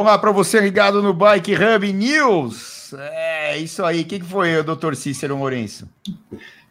[0.00, 2.94] Olá para você ligado no Bike Hub News.
[2.94, 4.00] É isso aí.
[4.00, 5.86] O que, que foi, doutor Cícero Lourenço?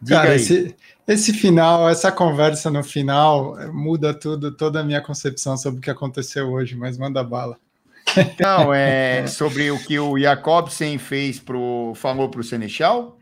[0.02, 0.76] Diga Cara, esse,
[1.08, 5.92] esse final, essa conversa no final muda tudo, toda a minha concepção sobre o que
[5.92, 7.56] aconteceu hoje, mas manda bala.
[8.40, 13.16] Não, é sobre o que o Jacobsen fez pro, falou para o Senechal?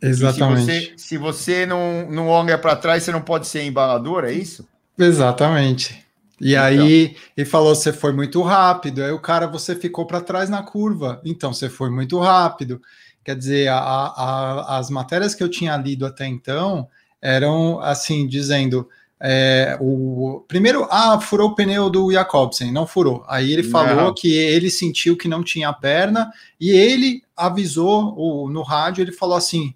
[0.00, 0.64] Exatamente.
[0.64, 4.32] Se você, se você, não, não olha para trás, você não pode ser embalador, é
[4.32, 4.66] isso?
[4.98, 6.01] Exatamente.
[6.42, 6.64] E então.
[6.64, 9.02] aí ele falou: você foi muito rápido.
[9.04, 11.20] Aí o cara, você ficou para trás na curva.
[11.24, 12.82] Então você foi muito rápido.
[13.24, 16.88] Quer dizer, a, a, as matérias que eu tinha lido até então
[17.20, 18.88] eram assim, dizendo.
[19.24, 23.24] É, o primeiro, ah, furou o pneu do Jacobsen, não furou.
[23.28, 24.14] Aí ele falou não.
[24.14, 29.00] que ele sentiu que não tinha perna e ele avisou o, no rádio.
[29.00, 29.72] Ele falou assim: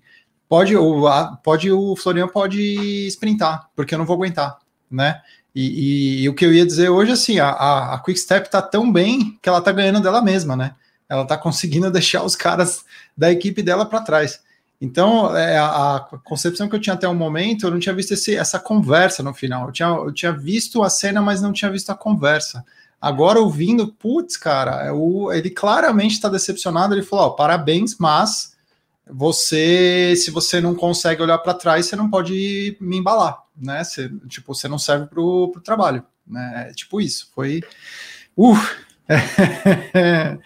[0.48, 4.58] pode o, pode o Florian pode sprintar, porque eu não vou aguentar,
[4.90, 5.20] né?
[5.56, 8.50] E, e, e, o que eu ia dizer hoje, assim, a, a, a Quick Step
[8.50, 10.74] tá tão bem que ela tá ganhando dela mesma, né?
[11.08, 12.84] Ela tá conseguindo deixar os caras
[13.16, 14.38] da equipe dela para trás.
[14.78, 18.12] Então, é, a, a, concepção que eu tinha até o momento, eu não tinha visto
[18.12, 19.68] esse, essa conversa no final.
[19.68, 22.62] Eu tinha, eu tinha visto a cena, mas não tinha visto a conversa.
[23.00, 26.94] Agora, ouvindo, putz, cara, é o, ele claramente está decepcionado.
[26.94, 28.54] Ele falou: ó, parabéns, mas
[29.08, 33.82] você, se você não consegue olhar para trás, você não pode me embalar né?
[33.82, 36.68] Você, tipo, você não serve para o trabalho, né?
[36.70, 37.30] É tipo isso.
[37.34, 37.62] Foi.
[38.36, 38.54] Uh!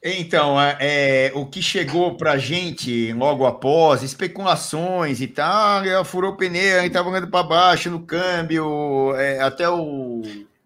[0.00, 6.04] Então, é, é, o que chegou para a gente logo após, especulações e tal, ela
[6.04, 10.22] furou pneu, estava andando para baixo no câmbio, é, até o.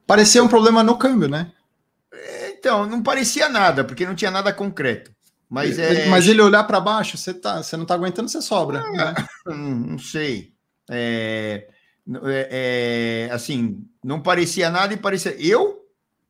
[0.07, 1.51] Parecia um problema no câmbio, né?
[2.13, 5.11] É, então, não parecia nada, porque não tinha nada concreto.
[5.53, 6.07] Mas, é...
[6.07, 8.81] mas ele olhar para baixo, você, tá, você não está aguentando, você sobra.
[8.81, 9.15] Ah, né?
[9.55, 10.55] Não sei.
[10.89, 11.69] É,
[12.25, 15.37] é, é, assim, não parecia nada e parecia.
[15.39, 15.85] Eu,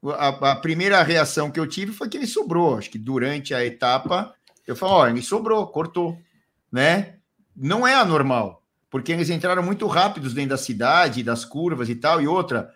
[0.06, 2.76] a, a, primeira reação que eu tive foi que ele sobrou.
[2.76, 4.34] Acho que durante a etapa,
[4.66, 6.18] eu falei: ó, ele sobrou, cortou,
[6.70, 7.14] né?
[7.54, 12.20] Não é anormal, porque eles entraram muito rápidos dentro da cidade, das curvas e tal.
[12.20, 12.74] E outra,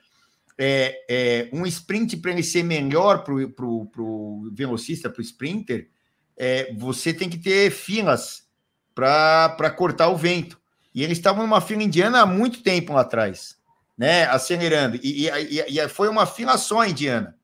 [0.57, 5.89] é, é um sprint para ele ser melhor para o velocista, para o sprinter,
[6.37, 8.47] é, você tem que ter filas
[8.95, 10.59] para cortar o vento.
[10.95, 13.57] E eles estavam numa fila indiana há muito tempo lá atrás,
[13.97, 14.25] né?
[14.25, 14.99] Acelerando.
[15.03, 17.37] E, e, e foi uma fila só indiana,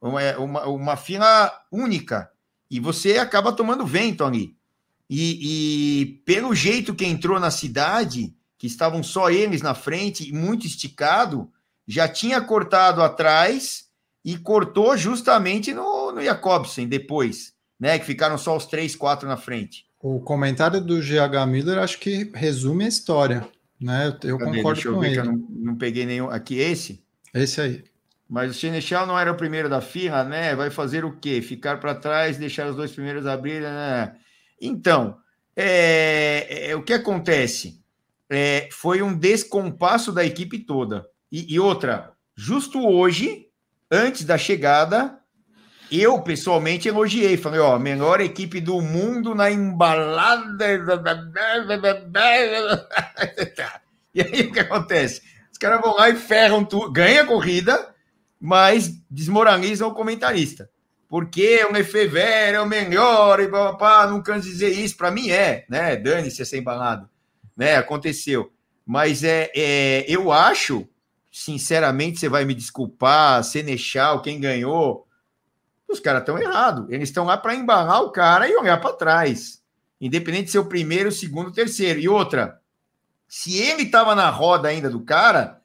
[0.00, 2.30] uma, uma, uma, fila única.
[2.68, 4.56] E você acaba tomando vento ali.
[5.08, 10.66] E, e pelo jeito que entrou na cidade, que estavam só eles na frente, muito
[10.66, 11.48] esticado,
[11.86, 13.86] já tinha cortado atrás
[14.24, 17.98] e cortou justamente no, no Jacobsen depois, né?
[17.98, 19.86] Que ficaram só os três, quatro na frente.
[20.00, 23.48] O comentário do GH Miller acho que resume a história,
[23.80, 24.16] né?
[24.22, 25.14] Eu, eu concordo Deixa eu com ver ele.
[25.14, 26.28] Que eu não, não, peguei nenhum.
[26.30, 27.02] Aqui, esse?
[27.34, 27.84] Esse aí.
[28.28, 30.54] Mas o Senechal não era o primeiro da fila, né?
[30.54, 31.40] Vai fazer o quê?
[31.40, 34.16] Ficar para trás, deixar os dois primeiros abrirem, né?
[34.60, 35.16] Então,
[35.54, 37.80] é, é, o que acontece?
[38.28, 41.06] É, foi um descompasso da equipe toda.
[41.30, 43.46] E, e outra, justo hoje,
[43.90, 45.18] antes da chegada,
[45.90, 47.36] eu, pessoalmente, elogiei.
[47.36, 50.66] Falei, ó, melhor equipe do mundo na embalada.
[54.14, 55.20] E aí o que acontece?
[55.52, 57.94] Os caras vão lá e ferram tudo, ganha a corrida,
[58.40, 60.70] mas desmoralizam o comentarista.
[61.08, 64.96] Porque o Lefever é o melhor, e papá, não canso dizer isso.
[64.96, 65.96] Para mim é, né?
[65.96, 67.08] Dane-se ser embalado.
[67.56, 67.76] Né?
[67.76, 68.50] Aconteceu.
[68.84, 70.88] Mas é, é, eu acho,
[71.30, 75.05] sinceramente, você vai me desculpar, Senechal, quem ganhou
[75.88, 76.86] os caras estão errados.
[76.88, 79.62] Eles estão lá para embalar o cara e olhar para trás.
[80.00, 82.00] Independente de ser o primeiro, o segundo, o terceiro.
[82.00, 82.60] E outra,
[83.28, 85.62] se ele estava na roda ainda do cara,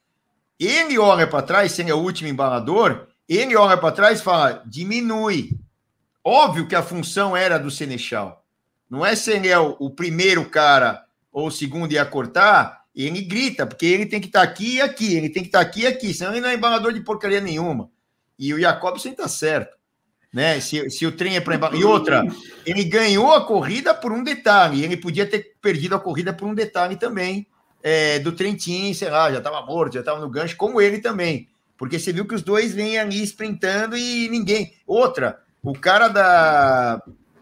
[0.60, 5.60] ele olha para trás, sendo o último embalador, ele olha para trás e fala: diminui.
[6.24, 8.46] Óbvio que a função era do Senechal.
[8.88, 13.22] Não é se ele é o, o primeiro cara ou o segundo ia cortar, ele
[13.22, 15.66] grita, porque ele tem que estar tá aqui e aqui, ele tem que estar tá
[15.66, 17.90] aqui e aqui, senão ele não é embalador de porcaria nenhuma.
[18.38, 19.81] E o Jacobsen está certo
[20.34, 20.60] né?
[20.60, 21.78] Se, se o trem é para embaixo.
[21.78, 22.24] E outra,
[22.66, 24.84] ele ganhou a corrida por um detalhe.
[24.84, 27.48] Ele podia ter perdido a corrida por um detalhe também
[27.84, 31.48] é, do Trentin, sei lá, já estava morto, já estava no gancho, como ele também.
[31.78, 34.74] Porque você viu que os dois vêm ali sprintando e ninguém.
[34.86, 37.02] Outra, o cara da.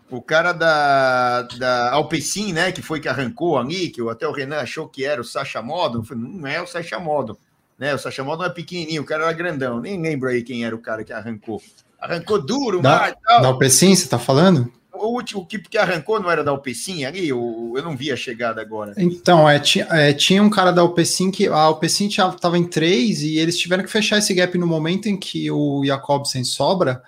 [0.09, 2.71] O cara da, da Alpecin, né?
[2.71, 6.03] Que foi que arrancou ali, que até o Renan achou que era o Sacha Modo.
[6.15, 7.37] Não é o Sacha Modo.
[7.77, 7.93] Né?
[7.93, 9.79] O Sacha Modo não é pequenininho, o cara era grandão.
[9.79, 11.61] Nem lembro aí quem era o cara que arrancou
[11.99, 13.41] arrancou duro, da, mais, tal.
[13.41, 14.71] Da Alpecin, você está falando?
[14.93, 17.29] O último que, que arrancou não era da Alpecin ali?
[17.29, 18.93] Eu, eu não vi a chegada agora.
[18.97, 23.21] Então, é, tinha, é, tinha um cara da Alpecin que a Alpecin estava em três
[23.21, 27.01] e eles tiveram que fechar esse gap no momento em que o Jacobsen sobra.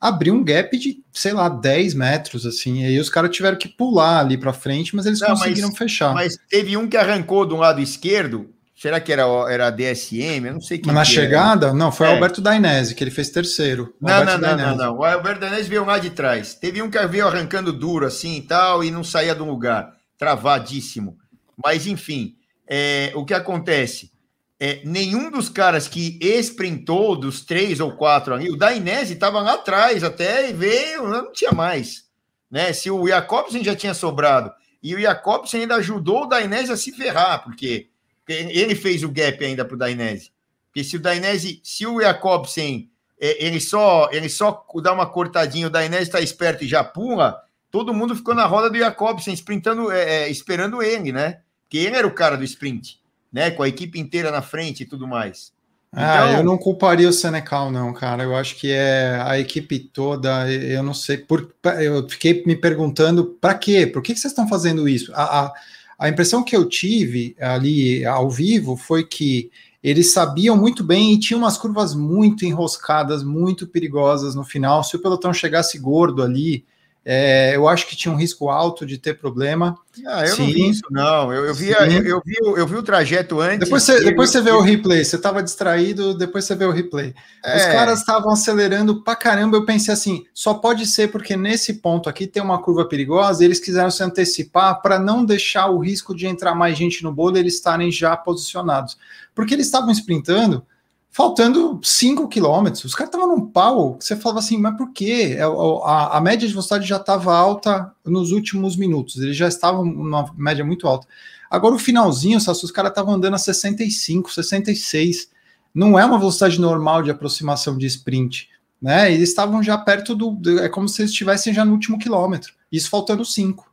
[0.00, 3.68] abriu um gap de, sei lá, 10 metros, assim, e aí os caras tiveram que
[3.68, 6.14] pular ali para frente, mas eles Não, conseguiram mas, fechar.
[6.14, 10.46] Mas teve um que arrancou do lado esquerdo, será que era, era DSM?
[10.46, 11.68] Eu não sei quem Na chegada?
[11.68, 11.74] Era.
[11.74, 12.10] Não, foi é.
[12.12, 13.94] Alberto Dainese, que ele fez terceiro.
[14.00, 16.54] Não, não, não, não, não, O Alberto Dainese veio lá de trás.
[16.54, 21.16] Teve um que veio arrancando duro assim e tal, e não saía do lugar, travadíssimo.
[21.64, 22.36] Mas, enfim,
[22.68, 24.12] é, o que acontece?
[24.58, 29.54] é, nenhum dos caras que esprintou dos três ou quatro ali, o Dainese estava lá
[29.54, 32.06] atrás até e veio, não tinha mais.
[32.50, 32.72] Né?
[32.72, 34.52] Se o Jacobsen já tinha sobrado
[34.82, 37.88] e o Jacobsen ainda ajudou o Dainese a se ferrar, porque
[38.28, 40.30] ele fez o gap ainda para o Dainese.
[40.66, 42.90] Porque se o Dainese, se o Jacobsen
[43.20, 47.40] é, ele só ele só dá uma cortadinha, o Dainese está esperto e já pula,
[47.70, 51.40] todo mundo ficou na roda do Jacobsen, sprintando, é, é, esperando ele, né?
[51.62, 53.00] Porque ele era o cara do sprint
[53.36, 53.50] né?
[53.50, 55.52] Com a equipe inteira na frente e tudo mais.
[55.92, 56.38] Ah, então...
[56.38, 58.22] eu não culparia o Senecal, não, cara.
[58.22, 60.50] Eu acho que é a equipe toda.
[60.50, 61.54] Eu não sei por.
[61.78, 63.86] Eu fiquei me perguntando para quê?
[63.86, 65.12] Por que, que vocês estão fazendo isso?
[65.14, 65.52] A, a,
[65.98, 69.50] a impressão que eu tive ali ao vivo foi que
[69.82, 74.82] eles sabiam muito bem e tinham umas curvas muito enroscadas, muito perigosas no final.
[74.82, 76.64] Se o pelotão chegasse gordo ali,
[77.08, 79.78] é, eu acho que tinha um risco alto de ter problema.
[80.04, 80.42] Ah, eu Sim.
[80.42, 81.32] não vi isso, não.
[81.32, 83.60] Eu, eu, vi, eu, eu, vi, eu vi o trajeto antes.
[83.60, 85.04] Depois você, depois você vê o replay.
[85.04, 87.14] Você estava distraído, depois você vê o replay.
[87.44, 87.58] É.
[87.58, 89.56] Os caras estavam acelerando pra caramba.
[89.56, 93.44] Eu pensei assim: só pode ser porque nesse ponto aqui tem uma curva perigosa.
[93.44, 97.36] Eles quiseram se antecipar para não deixar o risco de entrar mais gente no bolo
[97.36, 98.98] e eles estarem já posicionados.
[99.32, 100.66] Porque eles estavam sprintando
[101.16, 102.84] faltando 5 quilômetros.
[102.84, 103.96] Os caras estavam num pau.
[103.98, 105.34] Você falava assim, mas por quê?
[105.38, 109.16] É, a, a média de velocidade já estava alta nos últimos minutos.
[109.16, 111.08] Eles já estavam numa média muito alta.
[111.50, 115.30] Agora, o finalzinho, os caras estavam andando a 65, 66.
[115.74, 118.50] Não é uma velocidade normal de aproximação de sprint.
[118.80, 119.10] Né?
[119.10, 120.60] Eles estavam já perto do.
[120.60, 122.52] É como se eles estivessem já no último quilômetro.
[122.70, 123.66] Isso faltando 5.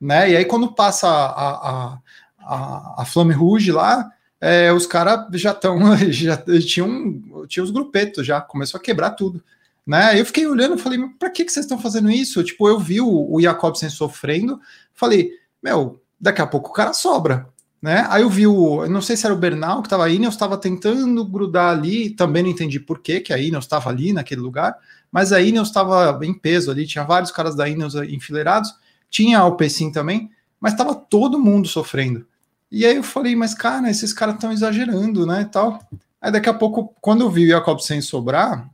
[0.00, 0.30] Né?
[0.30, 1.98] E aí, quando passa a, a,
[2.40, 4.10] a, a Flame Rouge lá,
[4.40, 5.78] é, os caras já estão,
[6.10, 9.42] já tinham, tinha os grupetos já, começou a quebrar tudo.
[9.86, 10.20] Né?
[10.20, 12.42] Eu fiquei olhando e falei, para que, que vocês estão fazendo isso?
[12.42, 14.60] Tipo, eu vi o, o Jacobsen sofrendo,
[14.92, 15.30] falei,
[15.62, 17.48] meu, daqui a pouco o cara sobra.
[17.80, 18.04] Né?
[18.08, 20.56] Aí eu vi o, não sei se era o Bernal que estava aí, eu estava
[20.56, 24.76] tentando grudar ali, também não entendi por que que a Ineos estava ali naquele lugar,
[25.12, 28.74] mas a Ineos estava em peso ali, tinha vários caras da Ineos enfileirados,
[29.08, 32.26] tinha a Alpecin também, mas estava todo mundo sofrendo.
[32.70, 35.80] E aí eu falei, mas cara, esses caras estão exagerando, né, tal.
[36.20, 38.68] Aí daqui a pouco, quando eu vi o Jacob sem sobrar,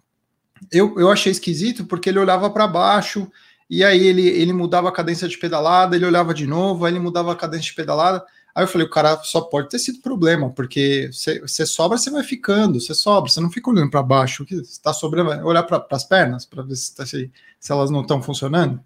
[0.70, 3.30] eu, eu achei esquisito porque ele olhava para baixo
[3.68, 7.00] e aí ele, ele mudava a cadência de pedalada, ele olhava de novo, aí ele
[7.00, 8.24] mudava a cadência de pedalada.
[8.54, 12.22] Aí eu falei, o cara só pode ter sido problema, porque você sobra, você vai
[12.22, 16.04] ficando, você sobra, você não fica olhando para baixo, que está sobrando, olhar para as
[16.04, 18.78] pernas para ver se, tá, se, se elas não estão funcionando.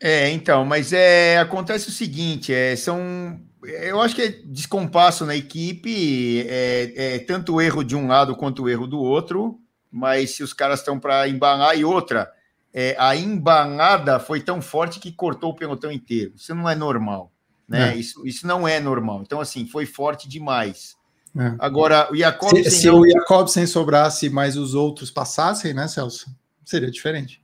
[0.00, 5.36] É, então, mas é acontece o seguinte, é, são eu acho que é descompasso na
[5.36, 9.58] equipe, é, é tanto o erro de um lado quanto o erro do outro,
[9.90, 12.30] mas se os caras estão para embalar e outra,
[12.72, 16.32] é, a embalada foi tão forte que cortou o pelotão inteiro.
[16.36, 17.32] Isso não é normal,
[17.68, 17.92] né?
[17.92, 17.96] É.
[17.96, 19.22] Isso, isso não é normal.
[19.22, 20.96] Então, assim, foi forte demais.
[21.38, 21.54] É.
[21.58, 22.64] Agora, o Jacobsen...
[22.64, 26.26] Se, se o Jacobsen sobrasse, mas os outros passassem, né, Celso?
[26.64, 27.42] Seria diferente.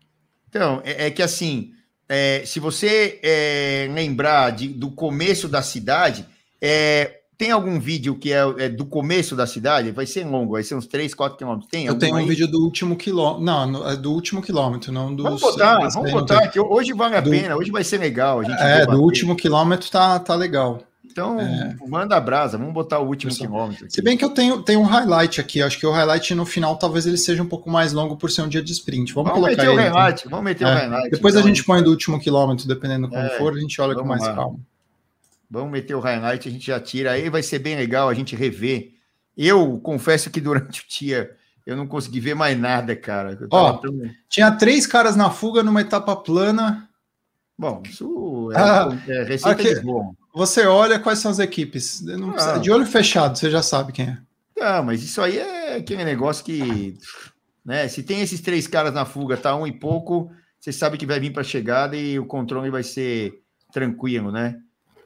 [0.48, 1.72] Então, é, é que assim
[2.14, 6.26] é, se você é, lembrar de, do começo da cidade,
[6.60, 9.90] é, tem algum vídeo que é, é, do começo da cidade?
[9.92, 11.70] Vai ser longo, vai ser uns 3, 4 quilômetros.
[11.70, 12.28] Tem Eu tenho um aí?
[12.28, 13.42] vídeo do último quilômetro.
[13.42, 15.22] Não, é do último quilômetro, não do.
[15.22, 17.30] Vamos botar, vamos botar, que hoje vale a do...
[17.30, 18.40] pena, hoje vai ser legal.
[18.40, 20.82] A gente é, do último quilômetro tá, tá legal.
[21.12, 21.76] Então, é.
[21.86, 23.84] manda a brasa, vamos botar o último Pessoal, quilômetro.
[23.84, 23.94] Aqui.
[23.94, 26.76] Se bem que eu tenho, tenho um highlight aqui, acho que o highlight no final
[26.76, 29.12] talvez ele seja um pouco mais longo por ser um dia de sprint.
[29.12, 29.88] Vamos, vamos colocar meter ele.
[29.88, 30.30] O highlight, então.
[30.30, 30.66] Vamos meter é.
[30.66, 31.10] o highlight.
[31.10, 33.28] Depois então, a gente põe do último quilômetro, dependendo como é.
[33.36, 34.34] for, a gente olha com mais lá.
[34.34, 34.58] calma.
[35.50, 37.12] Vamos meter o highlight, a gente já tira.
[37.12, 38.94] Aí vai ser bem legal a gente rever.
[39.36, 43.38] Eu confesso que durante o dia eu não consegui ver mais nada, cara.
[43.50, 43.94] Ó, tão...
[44.30, 46.88] Tinha três caras na fuga numa etapa plana.
[47.58, 50.14] Bom, isso é, ah, é receita aqui, de bom.
[50.34, 52.02] Você olha quais são as equipes.
[52.38, 52.58] Ah.
[52.58, 54.18] de olho fechado, você já sabe quem é.
[54.60, 56.96] Ah, mas isso aí é aquele negócio que.
[57.64, 61.06] Né, se tem esses três caras na fuga, tá um e pouco, você sabe que
[61.06, 63.40] vai vir para a chegada e o controle vai ser
[63.72, 64.58] tranquilo, né?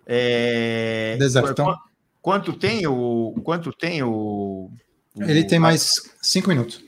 [0.07, 1.77] É, Desertão.
[2.23, 3.35] Quanto tem o.
[3.45, 4.71] Quanto tem o.
[5.15, 6.83] o Ele tem mais cinco minutos.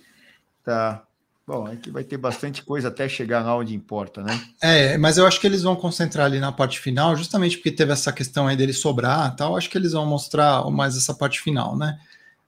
[0.65, 1.03] Tá.
[1.49, 4.39] Bom, é que vai ter bastante coisa até chegar lá onde importa, né?
[4.61, 7.91] É, mas eu acho que eles vão concentrar ali na parte final, justamente porque teve
[7.91, 9.57] essa questão aí dele sobrar tal.
[9.57, 11.99] Acho que eles vão mostrar mais essa parte final, né?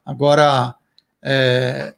[0.05, 0.75] Agora,
[1.23, 1.95] é,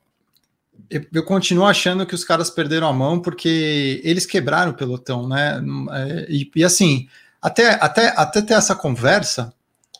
[1.12, 5.60] eu continuo achando que os caras perderam a mão porque eles quebraram o pelotão, né?
[5.90, 7.08] É, e, e assim,
[7.42, 9.52] até, até, até ter essa conversa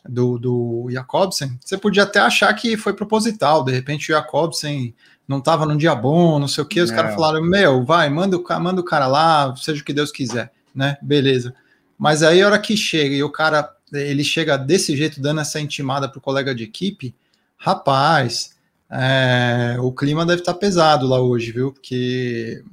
[0.07, 4.95] do, do Jacobsen, você podia até achar que foi proposital, de repente o Jacobsen
[5.27, 8.37] não estava num dia bom, não sei o que, os caras falaram, meu, vai, manda
[8.37, 10.97] o, manda o cara lá, seja o que Deus quiser, né?
[11.01, 11.53] Beleza.
[11.97, 15.59] Mas aí a hora que chega e o cara, ele chega desse jeito, dando essa
[15.59, 17.15] intimada pro colega de equipe,
[17.57, 18.55] rapaz,
[18.89, 21.71] é, o clima deve estar tá pesado lá hoje, viu?
[21.71, 22.63] Porque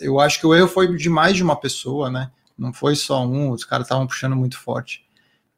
[0.00, 2.30] eu acho que o erro foi de mais de uma pessoa, né?
[2.58, 5.04] Não foi só um, os caras estavam puxando muito forte.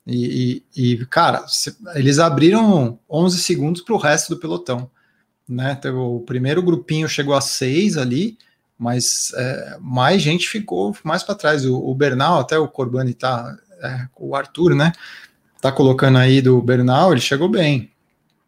[0.06, 1.44] E, e, e, cara,
[1.94, 4.90] eles abriram 11 segundos para o resto do pelotão.
[5.52, 5.78] Né?
[5.94, 8.38] O primeiro grupinho chegou a seis ali,
[8.78, 11.64] mas é, mais gente ficou mais para trás.
[11.66, 14.92] O, o, Bernal, até o Corbani tá, é, o Arthur, né?
[15.61, 17.90] Tá colocando aí do Bernal, ele chegou bem.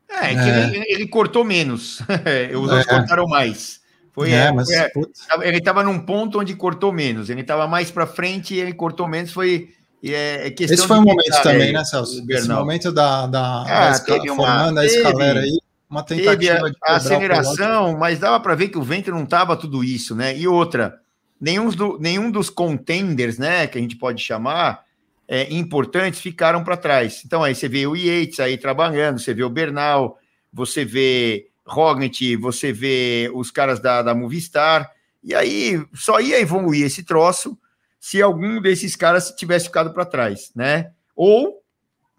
[0.08, 0.64] É, é que é.
[0.64, 2.00] Ele, ele, cortou menos.
[2.52, 2.98] Os outros é.
[2.98, 3.80] cortaram mais.
[4.12, 7.28] Foi, é, mas, foi ele estava num ponto onde cortou menos.
[7.30, 9.32] Ele estava mais para frente e ele cortou menos.
[9.32, 9.70] Foi
[10.12, 12.22] é, Esse foi um momento também, né, Celso?
[12.28, 16.76] Esse momento da, da, ah, da escala, uma, formando a escalera aí, uma tentativa de
[16.82, 20.36] a aceleração, mas dava para ver que o vento não estava tudo isso, né?
[20.36, 21.00] E outra,
[21.40, 24.84] nenhum, do, nenhum dos contenders, né, que a gente pode chamar,
[25.28, 27.22] é, importantes ficaram para trás.
[27.24, 30.18] Então aí você vê o Yates aí trabalhando, você vê o Bernal,
[30.52, 34.90] você vê Rognit, você vê os caras da, da Movistar,
[35.22, 37.58] e aí só ia evoluir esse troço
[37.98, 40.90] se algum desses caras tivesse ficado para trás, né?
[41.16, 41.62] Ou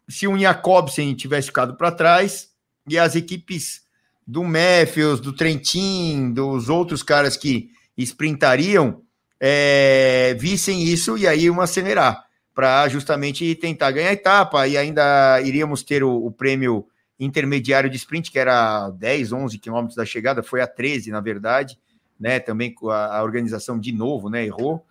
[0.10, 2.50] se o Jacobsen tivesse ficado para trás
[2.88, 3.84] e as equipes
[4.26, 9.02] do Matthews, do Trentin, dos outros caras que sprintariam
[9.40, 15.42] é, vissem isso e aí iam acelerar para justamente tentar ganhar a etapa e ainda
[15.42, 16.88] iríamos ter o, o, prêmio
[17.20, 21.78] intermediário de sprint, que era 10, 11 quilômetros da chegada, foi a 13, na verdade,
[22.18, 22.40] né?
[22.40, 24.46] Também a, a organização de novo, né?
[24.46, 24.86] Errou.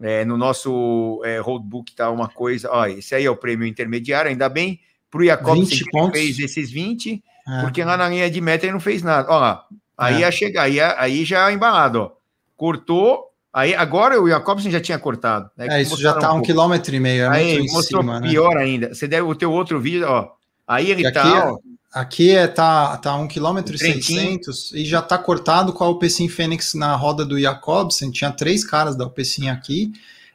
[0.00, 4.30] É, no nosso é, roadbook tá uma coisa, ó, esse aí é o prêmio intermediário,
[4.30, 4.80] ainda bem,
[5.10, 7.60] para o Jacob que fez esses 20, é.
[7.62, 9.30] porque lá na linha de meta ele não fez nada.
[9.30, 9.64] Ó lá,
[9.96, 10.20] aí é.
[10.20, 12.10] ia chegar, aí, aí já embalado, ó.
[12.56, 15.50] Cortou, Aí agora o Jacobson já tinha cortado.
[15.56, 15.66] Né?
[15.68, 17.24] É, isso já está um, um quilômetro e meio.
[17.24, 18.30] É aí mostrou cima, né?
[18.30, 18.62] pior né?
[18.62, 18.94] ainda.
[18.94, 20.30] Você deve o teu outro vídeo, ó.
[20.66, 21.20] Aí ele está.
[21.20, 21.58] Aqui, ó,
[21.92, 26.30] aqui é, tá, tá um quilômetro e seiscentos e já está cortado com a Alpecin
[26.30, 28.10] Fênix na roda do Jacobsen.
[28.10, 29.92] Tinha três caras da Alpecin aqui.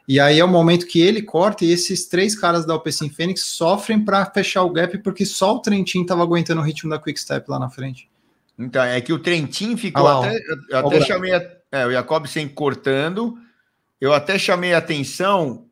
[0.08, 3.44] E aí é o momento que ele corta e esses três caras da Alpecin Fênix
[3.44, 7.20] sofrem para fechar o gap porque só o Trentin estava aguentando o ritmo da Quick
[7.20, 8.10] Step lá na frente.
[8.58, 10.40] Então, é que o Trentin ficou ah, até.
[10.70, 13.38] Eu até chamei a é, o Jacobsen cortando.
[14.00, 15.66] Eu até chamei a atenção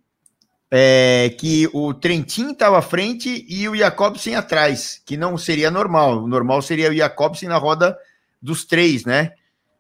[0.70, 6.24] é, que o Trentin estava à frente e o Jacobsen atrás, que não seria normal.
[6.24, 7.98] O normal seria o Jacobsen na roda
[8.42, 9.34] dos três, né?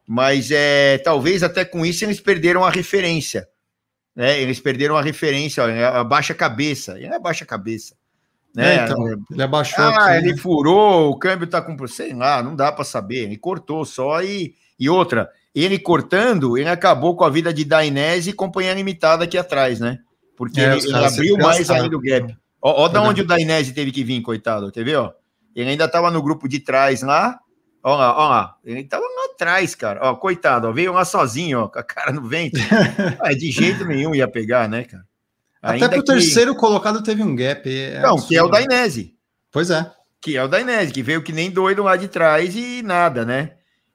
[0.08, 3.48] Mas é, talvez até com isso eles perderam a referência.
[4.16, 4.40] Né?
[4.42, 6.98] Eles perderam a referência, ó, abaixa a cabeça.
[6.98, 7.96] Ele abaixa a cabeça.
[8.56, 8.78] Né?
[8.78, 9.84] É, então, ele abaixou.
[9.84, 10.38] Ah, aqui, ele né?
[10.38, 11.88] furou, o câmbio tá com.
[11.88, 13.24] Sei lá, não dá para saber.
[13.24, 18.32] Ele cortou só e, e outra ele cortando, ele acabou com a vida de Dainese
[18.32, 20.00] e companhia limitada aqui atrás, né?
[20.36, 22.38] Porque é, ele, ele abriu mais ainda o gap.
[22.62, 25.14] Ó, ó da onde o Dainese teve que vir, coitado, quer ver, ó?
[25.56, 27.40] Ele ainda tava no grupo de trás lá,
[27.82, 31.60] ó lá, ó lá, ele tava lá atrás, cara, ó, coitado, ó, veio lá sozinho,
[31.60, 32.58] ó, com a cara no vento.
[33.20, 35.04] ah, de jeito nenhum ia pegar, né, cara?
[35.62, 36.12] Ainda Até pro que...
[36.12, 37.68] terceiro colocado teve um gap.
[37.68, 38.28] É Não, absurdo.
[38.28, 39.16] que é o Dainese.
[39.52, 39.92] Pois é.
[40.22, 43.54] Que é o Dainese, que veio que nem doido lá de trás e nada, né?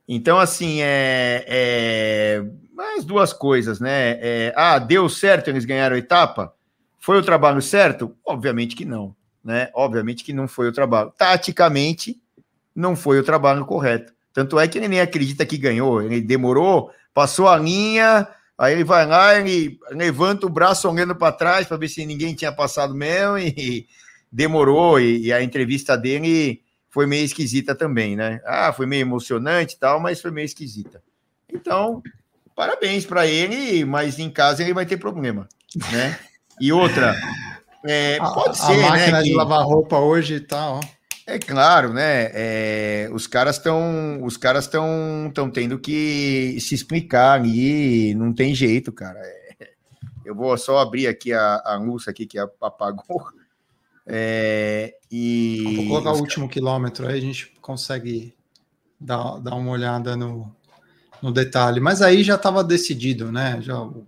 [0.09, 2.45] Então, assim, é, é
[2.75, 4.19] mais duas coisas, né?
[4.21, 6.53] É, ah, deu certo, eles ganharam a etapa?
[6.99, 8.17] Foi o trabalho certo?
[8.27, 9.71] Obviamente que não, né?
[9.73, 11.13] Obviamente que não foi o trabalho.
[11.17, 12.21] Taticamente,
[12.75, 14.13] não foi o trabalho correto.
[14.33, 16.03] Tanto é que ele nem acredita que ganhou.
[16.03, 21.33] Ele demorou, passou a linha, aí ele vai lá, ele levanta o braço olhando para
[21.33, 23.87] trás para ver se ninguém tinha passado mesmo e
[24.31, 25.01] demorou.
[25.01, 28.41] E, e a entrevista dele foi meio esquisita também, né?
[28.45, 31.03] Ah, foi meio emocionante e tal, mas foi meio esquisita.
[31.53, 32.03] Então,
[32.55, 35.49] parabéns para ele, mas em casa ele vai ter problema,
[35.91, 36.19] né?
[36.61, 37.17] E outra,
[37.85, 39.23] é, pode a, ser, a né, máquina né?
[39.23, 40.81] de lavar roupa hoje e tal.
[41.27, 42.31] É claro, né?
[42.33, 48.15] É, os caras estão, os caras estão, estão tendo que se explicar ali.
[48.15, 49.19] Não tem jeito, cara.
[49.19, 49.71] É,
[50.25, 53.27] eu vou só abrir aqui a, a luz aqui que apagou.
[54.07, 55.63] É, e...
[55.77, 58.35] Vou colocar o último quilômetro, aí a gente consegue
[58.99, 60.53] dar, dar uma olhada no,
[61.23, 61.81] no detalhe.
[61.81, 63.61] Mas aí já estava decidido, né?
[63.61, 64.07] Já, o,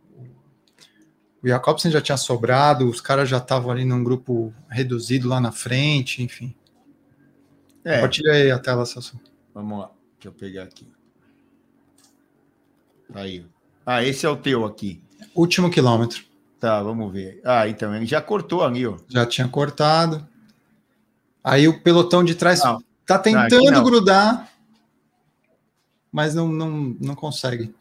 [1.43, 5.53] o Jacobsen já tinha sobrado, os caras já estavam ali num grupo reduzido lá na
[5.53, 6.55] frente, enfim.
[7.85, 7.97] É.
[7.97, 9.21] Compartilha aí a tela, Sassu.
[9.55, 10.87] Vamos lá, deixa eu pegar aqui.
[13.15, 13.45] Aí.
[13.85, 15.03] Ah, esse é o teu aqui.
[15.35, 16.25] Último quilômetro.
[16.59, 17.41] Tá, vamos ver.
[17.45, 18.97] Ah, então ele já cortou ali, ó.
[19.09, 20.27] Já tinha cortado.
[21.43, 24.49] Aí o pelotão de trás não, tá tentando não, grudar,
[26.11, 27.75] mas não, não, não consegue.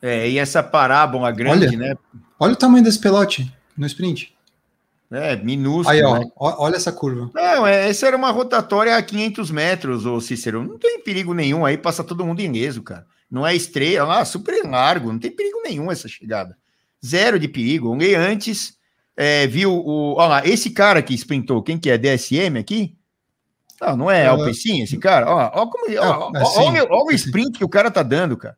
[0.00, 1.94] É, e essa parábola grande, olha, né?
[2.38, 4.32] Olha o tamanho desse pelote no sprint.
[5.10, 5.88] É, minúsculo.
[5.88, 6.30] Aí, ó, né?
[6.36, 7.30] olha essa curva.
[7.34, 10.62] Não, é, essa era uma rotatória a 500 metros, ô Cícero.
[10.62, 13.04] Não tem perigo nenhum aí, passa todo mundo ileso, cara.
[13.28, 16.56] Não é estreia, lá, super largo, não tem perigo nenhum essa chegada.
[17.04, 17.94] Zero de perigo.
[17.94, 18.76] Lei antes,
[19.16, 20.14] é, viu o.
[20.14, 21.98] Olha lá, esse cara que sprintou, quem que é?
[21.98, 22.96] DSM aqui?
[23.80, 25.28] Não, não é, é Alpecin esse cara?
[25.28, 28.56] Ó, ó, como, ó, é, olha, olha o sprint que o cara tá dando, cara.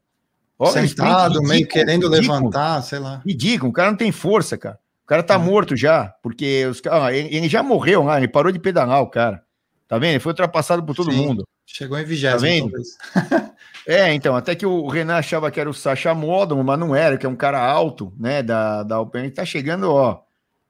[0.59, 3.23] Olha Sentado, sprint, meio querendo ridículo, levantar, sei lá.
[3.25, 4.79] Ridículo, o cara não tem força, cara.
[5.05, 5.39] O cara tá é.
[5.39, 9.09] morto já, porque os, ah, ele, ele, já morreu lá, ele parou de pedalar, o
[9.09, 9.43] cara.
[9.89, 10.11] Tá vendo?
[10.13, 11.45] Ele foi ultrapassado por todo Sim, mundo.
[11.67, 12.71] Chegou em vigésimo,
[13.13, 13.53] tá
[13.87, 17.19] é, então, até que o Renan achava que era o Sacha Modon, mas não era,
[17.19, 19.23] que é um cara alto, né, da, da Open.
[19.23, 20.23] Ele tá chegando, ó,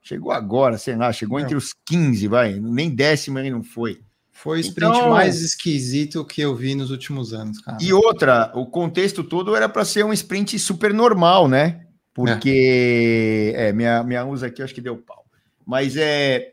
[0.03, 1.45] chegou agora, sei lá, chegou não.
[1.45, 4.01] entre os 15, vai, nem décimo ele não foi.
[4.33, 7.79] Foi o sprint então, mais esquisito que eu vi nos últimos anos, cara.
[7.81, 11.87] E outra, o contexto todo era para ser um sprint super normal, né?
[12.15, 15.25] Porque é, é minha, minha usa aqui acho que deu pau.
[15.65, 16.53] Mas é,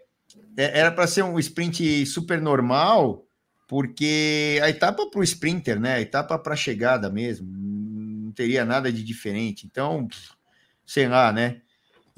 [0.58, 3.26] é era para ser um sprint super normal,
[3.68, 5.96] porque a etapa para o sprinter, né?
[5.96, 9.66] A etapa para chegada mesmo, não teria nada de diferente.
[9.66, 10.08] Então,
[10.86, 11.62] sei lá, né?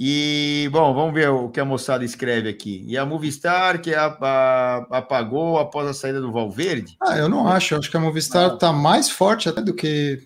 [0.03, 2.83] E, bom, vamos ver o que a moçada escreve aqui.
[2.87, 6.97] E a Movistar, que a, a, apagou após a saída do Valverde?
[6.99, 7.75] Ah, eu não acho.
[7.75, 10.19] Eu acho que a Movistar está mais forte até do que,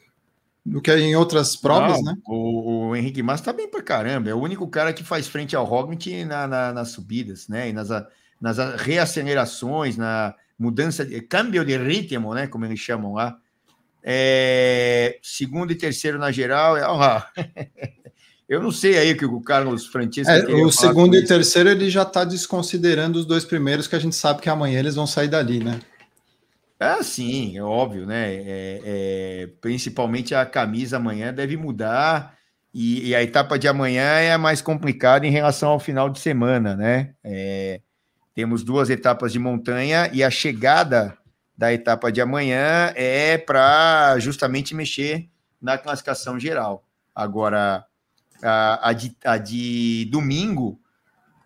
[0.66, 2.18] do que em outras provas, não, né?
[2.26, 4.30] O, o Henrique Massa está bem pra caramba.
[4.30, 7.70] É o único cara que faz frente ao Roglic na, na, nas subidas, né?
[7.70, 7.90] E nas,
[8.42, 12.48] nas reacelerações, na mudança de câmbio de ritmo, né?
[12.48, 13.38] Como eles chamam lá.
[14.04, 16.76] É, segundo e terceiro na geral.
[16.76, 17.22] É, ó,
[18.48, 20.32] Eu não sei aí o que o Carlos Francisco.
[20.32, 24.16] É, o segundo e terceiro ele já está desconsiderando os dois primeiros, que a gente
[24.16, 25.80] sabe que amanhã eles vão sair dali, né?
[26.80, 28.34] Ah, sim, é óbvio, né?
[28.34, 32.36] É, é, principalmente a camisa amanhã deve mudar,
[32.78, 36.76] e, e, a etapa de amanhã é mais complicada em relação ao final de semana,
[36.76, 37.14] né?
[37.24, 37.80] É,
[38.34, 41.18] temos duas etapas de montanha e a chegada
[41.58, 45.30] da etapa de amanhã é para justamente mexer
[45.62, 46.84] na classificação geral.
[47.16, 47.86] Agora,
[48.44, 50.78] a, a, de, a de domingo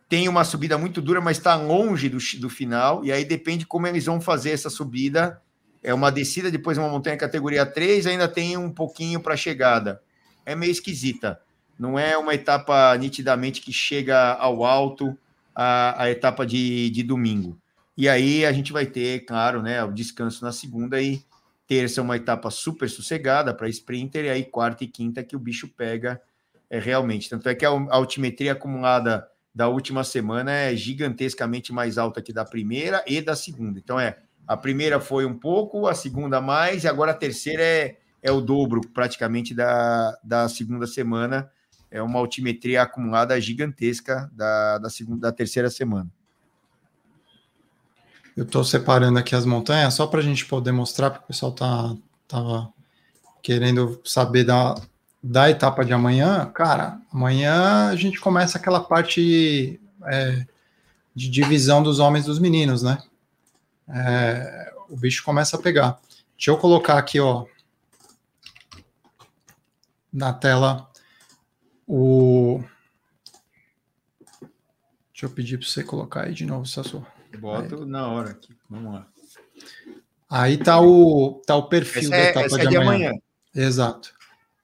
[0.09, 3.85] tem uma subida muito dura, mas está longe do, do final, e aí depende como
[3.85, 5.39] eles vão fazer essa subida.
[5.83, 10.01] É uma descida, depois uma montanha categoria 3, ainda tem um pouquinho para chegada.
[10.43, 11.39] É meio esquisita.
[11.77, 15.15] Não é uma etapa nitidamente que chega ao alto
[15.55, 17.57] a, a etapa de, de domingo.
[17.95, 21.21] E aí a gente vai ter, claro, né, o descanso na segunda e
[21.67, 25.67] terça uma etapa super sossegada para sprinter, e aí quarta e quinta que o bicho
[25.67, 26.19] pega
[26.67, 27.29] é, realmente.
[27.29, 29.27] Tanto é que a altimetria acumulada
[29.59, 33.77] da última semana é gigantescamente mais alta que da primeira e da segunda.
[33.77, 34.17] Então é
[34.47, 38.39] a primeira foi um pouco, a segunda mais, e agora a terceira é, é o
[38.39, 41.51] dobro praticamente da, da segunda semana.
[41.91, 46.09] É uma altimetria acumulada gigantesca da, da, segunda, da terceira semana.
[48.37, 51.51] Eu estou separando aqui as montanhas só para a gente poder mostrar, porque o pessoal
[51.51, 51.97] tá,
[52.29, 52.71] tava
[53.43, 54.75] querendo saber da,
[55.21, 60.45] da etapa de amanhã, cara, amanhã a gente começa aquela parte é,
[61.13, 62.97] de divisão dos homens dos meninos, né?
[63.89, 65.99] É, o bicho começa a pegar.
[66.37, 67.45] Deixa eu colocar aqui, ó,
[70.11, 70.89] na tela
[71.87, 72.63] o.
[75.11, 77.05] Deixa eu pedir para você colocar aí de novo, Sassu.
[77.37, 78.55] Boto na hora aqui.
[78.69, 79.07] Vamos lá.
[80.29, 82.97] Aí tá o, tá o perfil essa da é, etapa é, de, amanhã.
[82.99, 83.21] de amanhã.
[83.53, 84.13] Exato.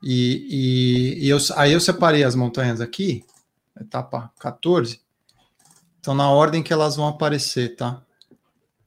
[0.06, 3.26] E, e, e eu, aí eu separei as montanhas aqui,
[3.82, 5.02] etapa 14.
[6.00, 8.04] Então, na ordem que elas vão aparecer, tá?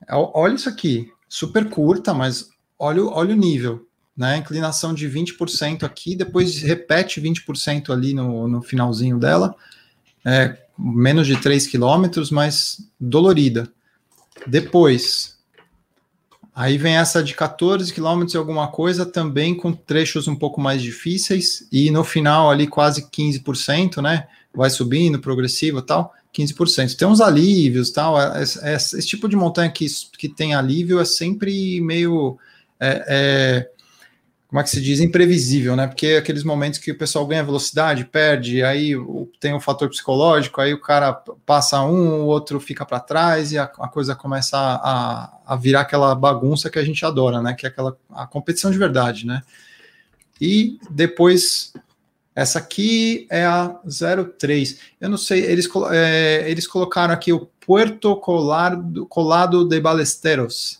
[0.07, 4.37] É, olha isso aqui, super curta, mas olha, olha o nível, né?
[4.37, 9.53] Inclinação de 20% aqui, depois repete 20% ali no, no finalzinho dela.
[10.25, 13.69] É, menos de 3 quilômetros, mas dolorida.
[14.47, 15.37] Depois,
[16.59, 20.81] Aí vem essa de 14 quilômetros e alguma coisa, também com trechos um pouco mais
[20.81, 24.27] difíceis, e no final ali quase 15%, né?
[24.53, 26.97] Vai subindo, progressivo tal, 15%.
[26.97, 28.19] Tem uns alívios tal.
[28.19, 29.85] É, é, é, esse tipo de montanha que,
[30.17, 32.37] que tem alívio é sempre meio.
[32.77, 33.69] É, é
[34.49, 35.85] como é que se diz, imprevisível, né?
[35.85, 38.95] Porque aqueles momentos que o pessoal ganha velocidade, perde, aí
[39.39, 41.13] tem um fator psicológico, aí o cara
[41.45, 45.81] passa um, o outro fica para trás e a, a, coisa começa a, a, virar
[45.81, 47.53] aquela bagunça que a gente adora, né?
[47.53, 49.43] Que é aquela a competição de verdade, né?
[50.41, 51.71] E depois,
[52.33, 54.79] essa aqui é a 03.
[54.99, 60.79] Eu não sei, eles, é, eles colocaram aqui o Puerto Colado, Colado de Balesteros,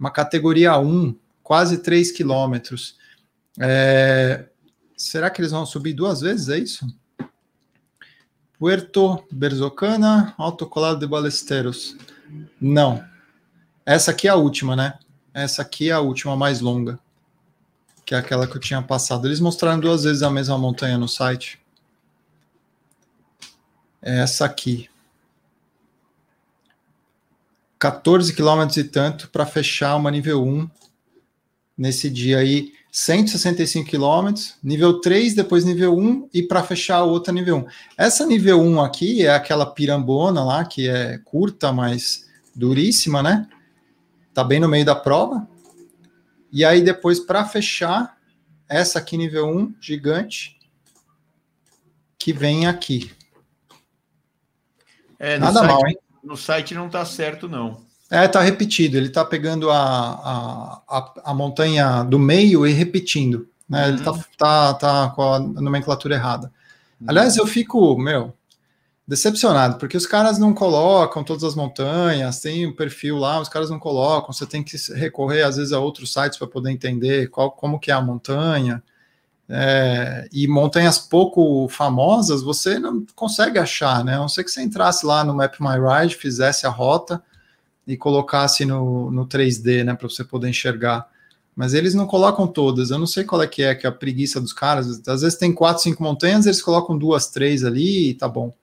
[0.00, 1.14] uma categoria 1,
[1.48, 2.98] quase 3 quilômetros.
[3.58, 4.50] É,
[4.94, 6.50] será que eles vão subir duas vezes?
[6.50, 6.86] É isso?
[8.58, 11.96] Puerto Berzocana, Alto Colado de Balesteros.
[12.60, 13.02] Não.
[13.86, 14.98] Essa aqui é a última, né?
[15.32, 16.98] Essa aqui é a última mais longa.
[18.04, 19.26] Que é aquela que eu tinha passado.
[19.26, 21.58] Eles mostraram duas vezes a mesma montanha no site.
[24.02, 24.90] É essa aqui.
[27.78, 30.68] 14 quilômetros e tanto para fechar uma nível 1
[31.78, 32.72] nesse dia aí.
[32.90, 37.66] 165 quilômetros, nível 3, depois nível 1 e para fechar a outra nível 1.
[37.96, 43.46] Essa nível 1 aqui é aquela pirambona lá, que é curta, mas duríssima, né?
[44.34, 45.46] Tá bem no meio da prova.
[46.50, 48.16] E aí depois para fechar,
[48.68, 50.58] essa aqui nível 1, gigante,
[52.18, 53.12] que vem aqui.
[55.18, 55.98] É, Nada site, mal, hein?
[56.24, 57.86] No site não tá certo, não.
[58.10, 58.96] É, tá repetido.
[58.96, 63.48] Ele tá pegando a, a, a, a montanha do meio e repetindo.
[63.68, 63.82] Né?
[63.82, 63.88] Uhum.
[63.88, 66.50] Ele tá, tá, tá com a nomenclatura errada.
[67.00, 67.06] Uhum.
[67.08, 68.32] Aliás, eu fico, meu,
[69.06, 73.70] decepcionado, porque os caras não colocam todas as montanhas, tem um perfil lá, os caras
[73.70, 77.50] não colocam, você tem que recorrer às vezes a outros sites para poder entender qual,
[77.50, 78.82] como que é a montanha.
[79.50, 84.16] É, e montanhas pouco famosas você não consegue achar, né?
[84.16, 87.22] A não ser que você entrasse lá no Map My Ride, fizesse a rota,
[87.88, 91.08] e colocasse no, no 3D, né, para você poder enxergar.
[91.56, 92.90] Mas eles não colocam todas.
[92.90, 95.00] Eu não sei qual é que é, que é a preguiça dos caras.
[95.08, 98.54] Às vezes tem quatro, cinco montanhas, eles colocam duas, três ali e tá bom,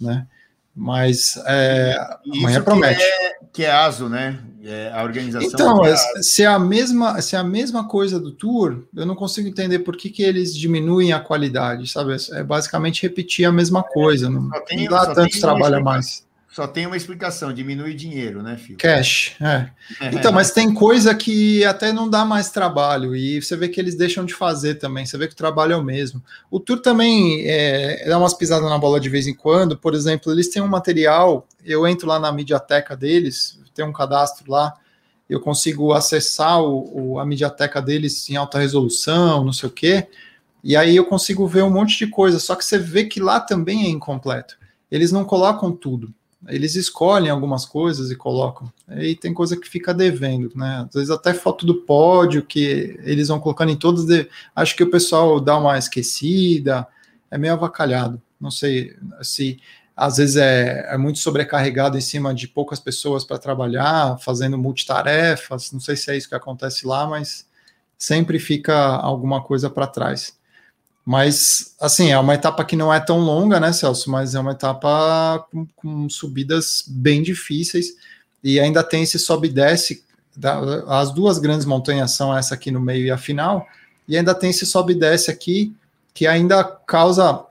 [0.00, 0.26] né?
[0.74, 1.94] Mas é,
[2.34, 2.96] amanhã promete.
[2.96, 4.40] Que é, que é ASO, né?
[4.64, 5.50] É a organização.
[5.50, 9.14] Então, é se é a mesma, se é a mesma coisa do tour, eu não
[9.14, 12.16] consigo entender por que, que eles diminuem a qualidade, sabe?
[12.32, 14.30] É basicamente repetir a mesma coisa.
[14.30, 16.24] Não, tem, não dá tanto trabalho a mais.
[16.52, 18.76] Só tem uma explicação, diminui dinheiro, né, filho?
[18.76, 19.70] Cash, é.
[20.12, 23.94] Então, mas tem coisa que até não dá mais trabalho, e você vê que eles
[23.94, 26.22] deixam de fazer também, você vê que o trabalho é o mesmo.
[26.50, 30.30] O Tour também é, dá umas pisadas na bola de vez em quando, por exemplo,
[30.30, 34.74] eles têm um material, eu entro lá na mediateca deles, tem um cadastro lá,
[35.30, 40.06] eu consigo acessar o, o, a mediateca deles em alta resolução, não sei o quê,
[40.62, 43.40] e aí eu consigo ver um monte de coisa, só que você vê que lá
[43.40, 44.58] também é incompleto.
[44.90, 46.12] Eles não colocam tudo
[46.48, 48.72] eles escolhem algumas coisas e colocam.
[48.88, 50.84] Aí tem coisa que fica devendo, né?
[50.88, 54.04] Às vezes até foto do pódio que eles vão colocando em todas.
[54.04, 54.28] De...
[54.54, 56.86] Acho que o pessoal dá uma esquecida,
[57.30, 58.20] é meio avacalhado.
[58.40, 59.60] Não sei se
[59.96, 65.70] às vezes é, é muito sobrecarregado em cima de poucas pessoas para trabalhar, fazendo multitarefas.
[65.70, 67.46] Não sei se é isso que acontece lá, mas
[67.96, 70.36] sempre fica alguma coisa para trás.
[71.04, 74.10] Mas, assim, é uma etapa que não é tão longa, né, Celso?
[74.10, 77.96] Mas é uma etapa com, com subidas bem difíceis
[78.42, 80.04] e ainda tem esse sobe e desce.
[80.86, 83.66] As duas grandes montanhas são essa aqui no meio e a final,
[84.06, 85.74] e ainda tem esse sobe e desce aqui
[86.14, 87.44] que ainda causa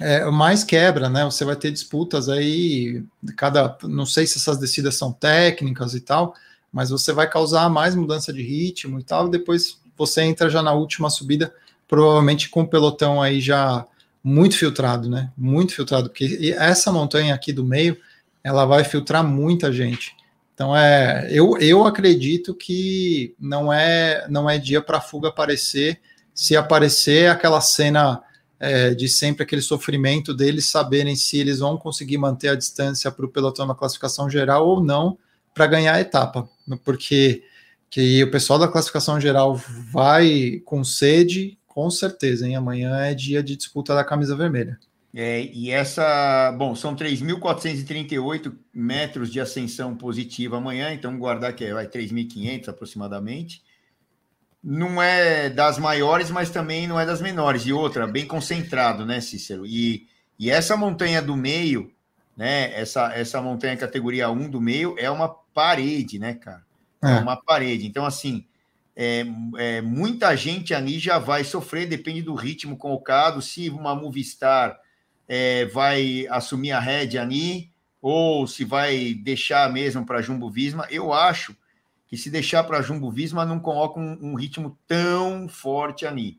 [0.00, 1.24] é, mais quebra, né?
[1.24, 3.02] Você vai ter disputas aí,
[3.36, 6.34] cada, não sei se essas descidas são técnicas e tal,
[6.72, 10.62] mas você vai causar mais mudança de ritmo e tal, e depois você entra já
[10.62, 11.54] na última subida
[11.88, 13.86] provavelmente com o pelotão aí já
[14.22, 15.30] muito filtrado, né?
[15.36, 17.96] Muito filtrado, porque essa montanha aqui do meio,
[18.42, 20.16] ela vai filtrar muita gente.
[20.54, 26.00] Então é, eu, eu acredito que não é não é dia para fuga aparecer.
[26.32, 28.22] Se aparecer aquela cena
[28.58, 33.26] é, de sempre aquele sofrimento deles saberem se eles vão conseguir manter a distância para
[33.26, 35.18] o pelotão na classificação geral ou não
[35.52, 36.48] para ganhar a etapa,
[36.84, 37.44] porque
[37.90, 39.54] que o pessoal da classificação geral
[39.92, 42.54] vai com sede, com certeza, hein?
[42.54, 44.78] Amanhã é dia de disputa da camisa vermelha.
[45.12, 51.74] É, e essa, bom, são 3.438 metros de ascensão positiva amanhã, então guardar que é,
[51.74, 53.60] vai 3.500 aproximadamente.
[54.62, 57.66] Não é das maiores, mas também não é das menores.
[57.66, 59.66] E outra, bem concentrado, né, Cícero?
[59.66, 60.06] E,
[60.38, 61.92] e essa montanha do meio,
[62.36, 66.64] né, essa, essa montanha categoria 1 do meio é uma parede, né, cara?
[67.02, 67.84] É, é uma parede.
[67.84, 68.46] Então, assim,
[68.96, 69.24] é,
[69.56, 74.78] é, muita gente ali já vai sofrer, depende do ritmo colocado, se uma Movistar
[75.26, 80.86] é, vai assumir a rédea ali, ou se vai deixar mesmo para Jumbo Visma.
[80.90, 81.56] Eu acho
[82.06, 86.38] que se deixar para Jumbo Visma, não coloca um, um, ritmo tão forte ali.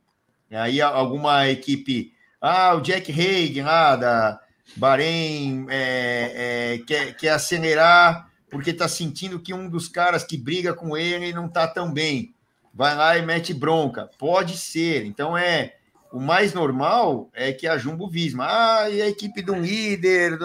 [0.49, 4.39] E aí alguma equipe, ah, o Jack Haig lá da
[4.77, 10.73] Bahrein é, é, quer, quer acelerar porque está sentindo que um dos caras que briga
[10.73, 12.34] com ele não está tão bem
[12.75, 14.09] vai lá e mete bronca.
[14.19, 15.05] Pode ser.
[15.05, 15.75] Então é
[16.11, 20.37] o mais normal é que a Jumbo Visma, ah, e a equipe de um líder,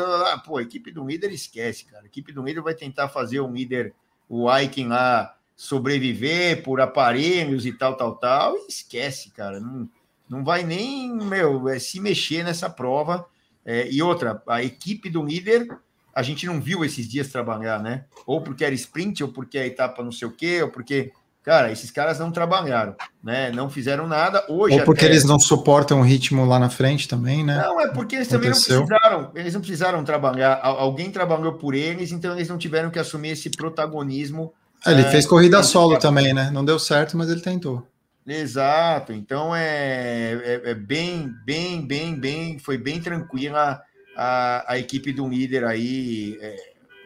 [0.45, 2.05] pô, a equipe de um líder esquece, cara.
[2.05, 3.93] A equipe de um líder vai tentar fazer um líder,
[4.29, 9.61] o Aiken lá, sobreviver por aparelhos e tal, tal, tal, e esquece, cara.
[9.61, 9.89] Não,
[10.29, 13.27] não vai nem, meu, é, se mexer nessa prova.
[13.65, 15.69] É, e outra, a equipe do líder,
[16.13, 18.07] a gente não viu esses dias trabalhar, né?
[18.27, 21.13] Ou porque era sprint, ou porque a etapa não sei o quê, ou porque
[21.51, 23.51] Cara, esses caras não trabalharam, né?
[23.51, 24.45] Não fizeram nada.
[24.49, 25.13] Hoje Ou porque até...
[25.13, 27.57] eles não suportam o ritmo lá na frente também, né?
[27.57, 28.87] Não, é porque eles Aconteceu.
[28.87, 29.33] também não precisaram.
[29.35, 30.61] Eles não precisaram trabalhar.
[30.63, 34.55] Alguém trabalhou por eles, então eles não tiveram que assumir esse protagonismo.
[34.87, 36.53] É, ele é, fez corrida solo também, né?
[36.53, 37.85] Não deu certo, mas ele tentou.
[38.25, 39.13] Exato.
[39.13, 42.61] Então é, é, é bem, bem, bem, bem.
[42.61, 43.83] Foi bem tranquila
[44.17, 46.39] a, a equipe do líder aí.
[46.41, 46.55] É,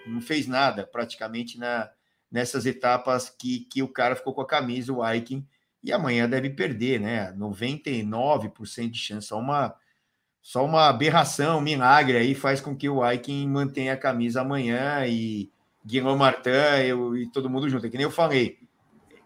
[0.07, 1.89] não fez nada praticamente na
[2.35, 5.47] nessas etapas que, que o cara ficou com a camisa, o Aiken,
[5.81, 7.33] e amanhã deve perder, né?
[7.39, 9.73] 99% de chance, só uma,
[10.43, 15.07] só uma aberração, um milagre aí faz com que o Aiken mantenha a camisa amanhã
[15.07, 15.49] e
[15.87, 16.51] Guilherme Martin
[16.85, 17.87] eu, e todo mundo junto.
[17.87, 18.59] É que nem eu falei,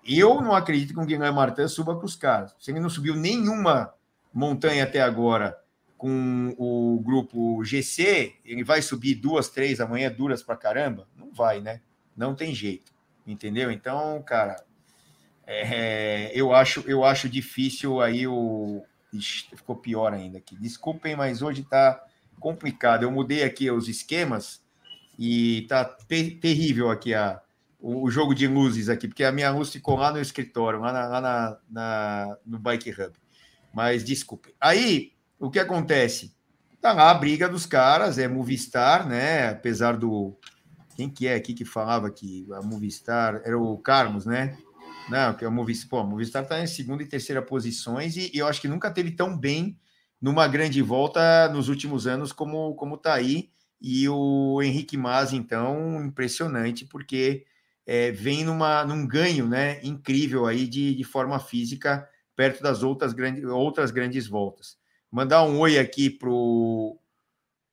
[0.07, 2.55] eu não acredito que o Guilherme Martin suba com os caras.
[2.59, 3.95] Se ele não subiu nenhuma
[4.35, 5.59] montanha até agora
[5.97, 11.09] com o grupo GC, ele vai subir duas, três amanhã duras para caramba?
[11.17, 11.81] Não vai, né?
[12.15, 12.98] Não tem jeito
[13.33, 13.71] entendeu?
[13.71, 14.57] Então, cara,
[15.47, 20.57] é, eu acho eu acho difícil aí o Ixi, ficou pior ainda aqui.
[20.57, 22.03] Desculpem, mas hoje tá
[22.39, 23.03] complicado.
[23.03, 24.63] Eu mudei aqui os esquemas
[25.19, 27.41] e tá terrível aqui a,
[27.81, 30.93] o, o, jogo de luzes aqui, porque a minha luz ficou lá no escritório, lá,
[30.93, 33.13] na, lá na, na, no Bike Hub.
[33.73, 34.53] Mas desculpem.
[34.61, 36.35] Aí, o que acontece?
[36.81, 39.49] Tá lá a briga dos caras, é Movistar, né?
[39.51, 40.37] Apesar do,
[40.99, 44.59] quem que é aqui que falava que a Movistar era o Carlos, né?
[45.09, 48.39] Não, que o Movistar, pô, a Movistar está em segunda e terceira posições e, e,
[48.39, 49.79] eu acho que nunca teve tão bem
[50.21, 53.49] numa grande volta nos últimos anos como como tá aí.
[53.81, 57.47] E o Henrique Mas, então, impressionante, porque
[57.87, 63.13] é, vem numa, num ganho né, incrível aí de, de forma física perto das outras,
[63.13, 64.77] grande, outras grandes voltas.
[65.13, 66.99] Mandar um oi aqui pro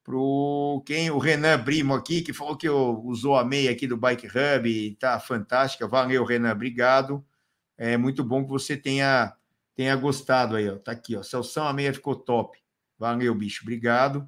[0.05, 4.27] pro quem o Renan Brimo aqui, que falou que usou a meia aqui do Bike
[4.27, 5.87] Hub, tá fantástica.
[5.87, 7.25] Valeu, Renan, obrigado.
[7.75, 9.33] É muito bom que você tenha
[9.75, 10.77] tenha gostado aí, ó.
[10.77, 11.23] Tá aqui, ó.
[11.23, 12.57] Celção, a meia ficou top.
[12.97, 14.25] Valeu, bicho, obrigado.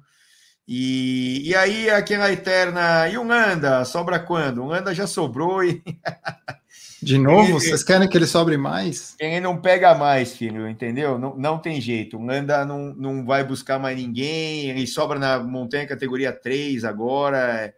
[0.66, 3.08] E, e aí, aquela eterna.
[3.08, 3.84] E o Nanda?
[3.84, 4.62] Sobra quando?
[4.62, 5.82] O Nanda já sobrou e.
[7.00, 7.52] De novo?
[7.52, 9.14] Vocês querem que ele sobre mais?
[9.20, 11.18] Ele não pega mais, filho, entendeu?
[11.18, 12.16] Não, não tem jeito.
[12.16, 14.68] O Nanda não, não vai buscar mais ninguém.
[14.70, 17.72] Ele sobra na montanha categoria 3 agora.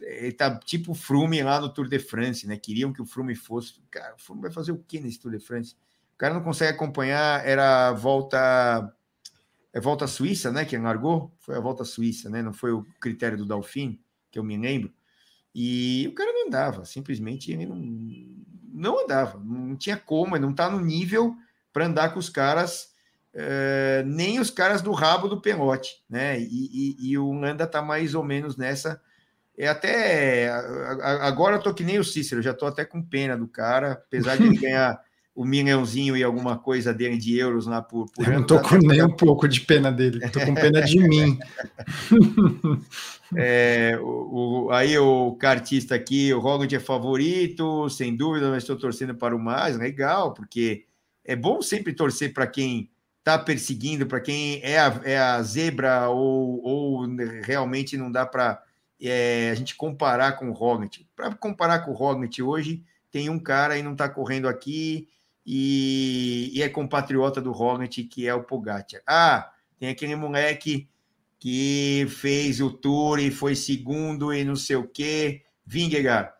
[0.00, 2.56] Ele tá tipo Frume lá no Tour de France, né?
[2.56, 3.74] Queriam que o Frume fosse.
[3.90, 5.74] Cara, o Frume vai fazer o que nesse Tour de France?
[6.14, 7.44] O cara não consegue acompanhar.
[7.46, 8.92] Era a volta.
[9.72, 10.64] É volta suíça, né?
[10.64, 11.32] Que largou?
[11.40, 12.40] Foi a volta suíça, né?
[12.42, 14.00] Não foi o critério do Dalfin,
[14.30, 14.92] que eu me lembro.
[15.54, 17.76] E o cara não andava, simplesmente ele não,
[18.72, 21.34] não andava, não tinha como, ele não está no nível
[21.72, 22.90] para andar com os caras,
[23.32, 26.40] é, nem os caras do rabo do pelote, né?
[26.40, 29.00] E, e, e o Landa está mais ou menos nessa.
[29.56, 30.50] É até
[31.20, 34.36] agora eu tô que nem o Cícero, já tô até com pena do cara, apesar
[34.36, 35.00] de ele ganhar
[35.40, 38.68] o milhãozinho e alguma coisa dele de euros lá por, por Eu não tô tá
[38.68, 41.38] com nem um pouco de pena dele, tô com pena de mim.
[43.36, 48.74] É, o, o, aí o cartista aqui, o Roglic é favorito, sem dúvida, mas estou
[48.74, 50.84] torcendo para o mais, legal, porque
[51.24, 56.08] é bom sempre torcer para quem está perseguindo, para quem é a, é a zebra
[56.08, 57.06] ou, ou
[57.44, 58.60] realmente não dá para
[59.00, 61.06] é, a gente comparar com o Roglic.
[61.14, 65.06] Para comparar com o Roglic hoje, tem um cara e não está correndo aqui
[65.46, 69.00] e, e, é compatriota do Roglic, que é o Pogacar.
[69.06, 70.88] Ah, tem aquele moleque
[71.38, 75.42] que fez o tour e foi segundo e não sei o quê.
[75.64, 76.30] Vingegaard,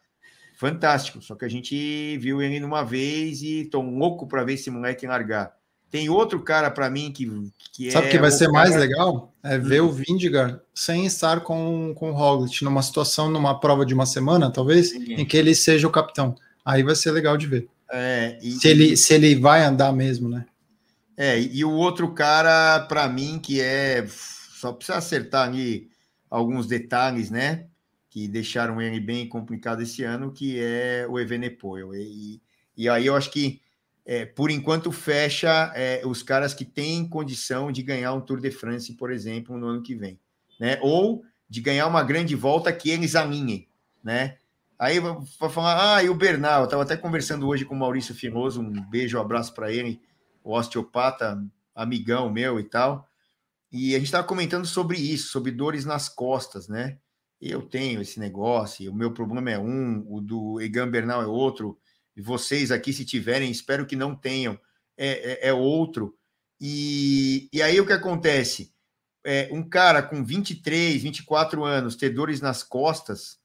[0.57, 1.23] fantástico.
[1.23, 5.07] Só que a gente viu ele numa vez e tô louco para ver esse moleque
[5.07, 5.55] largar.
[5.91, 7.29] Tem outro cara para mim que,
[7.73, 8.53] que Sabe é que vai ser cara...
[8.53, 9.35] mais legal?
[9.43, 9.87] É ver hum.
[9.87, 14.53] o Vingegaard sem estar com, com o Roglic numa situação, numa prova de uma semana,
[14.53, 15.15] talvez, Sim.
[15.15, 16.37] em que ele seja o capitão.
[16.65, 17.69] Aí vai ser legal de ver.
[17.93, 20.47] É, e, se, ele, se ele vai andar mesmo, né?
[21.17, 24.07] É, e o outro cara, para mim, que é
[24.61, 25.91] só precisa acertar ali
[26.29, 27.67] alguns detalhes, né?
[28.09, 31.95] Que deixaram ele bem complicado esse ano, que é o Evenepoel.
[31.95, 32.41] E,
[32.77, 33.61] e aí eu acho que,
[34.05, 38.51] é, por enquanto, fecha é, os caras que têm condição de ganhar um Tour de
[38.51, 40.19] France, por exemplo, no ano que vem.
[40.59, 40.79] Né?
[40.83, 43.67] Ou de ganhar uma grande volta que eles alinhem,
[44.05, 44.37] né?
[44.81, 48.15] Aí vai falar, ah, e o Bernal, eu estava até conversando hoje com o Maurício
[48.15, 50.01] Finoso, um beijo, um abraço para ele,
[50.43, 51.39] o osteopata,
[51.75, 53.07] amigão meu e tal.
[53.71, 56.99] E a gente estava comentando sobre isso, sobre dores nas costas, né?
[57.39, 61.79] Eu tenho esse negócio, o meu problema é um, o do Egan Bernal é outro,
[62.17, 64.59] e vocês aqui, se tiverem, espero que não tenham,
[64.97, 66.17] é, é, é outro.
[66.59, 68.73] E, e aí o que acontece?
[69.27, 73.40] É, um cara com 23, 24 anos ter dores nas costas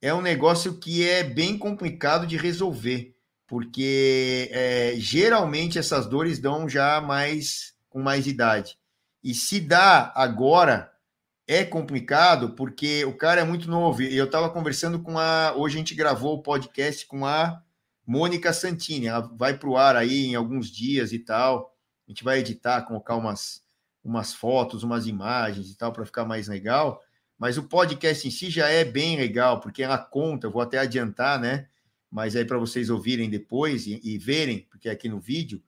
[0.00, 3.14] é um negócio que é bem complicado de resolver,
[3.46, 8.78] porque é, geralmente essas dores dão já mais com mais idade.
[9.22, 10.92] E se dá agora,
[11.46, 14.02] é complicado, porque o cara é muito novo.
[14.02, 15.54] E eu estava conversando com a.
[15.56, 17.62] Hoje a gente gravou o podcast com a
[18.06, 19.06] Mônica Santini.
[19.06, 21.74] Ela vai para o ar aí em alguns dias e tal.
[22.06, 23.62] A gente vai editar, colocar umas,
[24.04, 27.02] umas fotos, umas imagens e tal, para ficar mais legal.
[27.38, 31.40] Mas o podcast em si já é bem legal, porque ela conta, vou até adiantar,
[31.40, 31.68] né?
[32.10, 35.62] Mas aí para vocês ouvirem depois e, e, verem, porque é aqui no vídeo,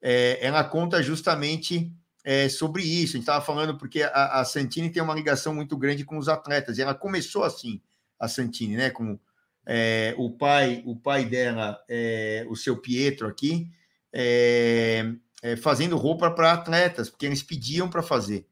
[0.00, 3.12] é, ela conta justamente é, sobre isso.
[3.12, 6.28] A gente estava falando porque a, a, Santini tem uma ligação muito grande com os
[6.28, 6.78] atletas.
[6.78, 7.80] E ela começou assim,
[8.18, 8.90] a Santini, né?
[8.90, 9.18] Com
[9.64, 13.68] é, o pai, o pai dela, é, o seu Pietro aqui,
[14.12, 15.12] é,
[15.42, 18.46] é, fazendo roupa para atletas, porque eles pediam para fazer.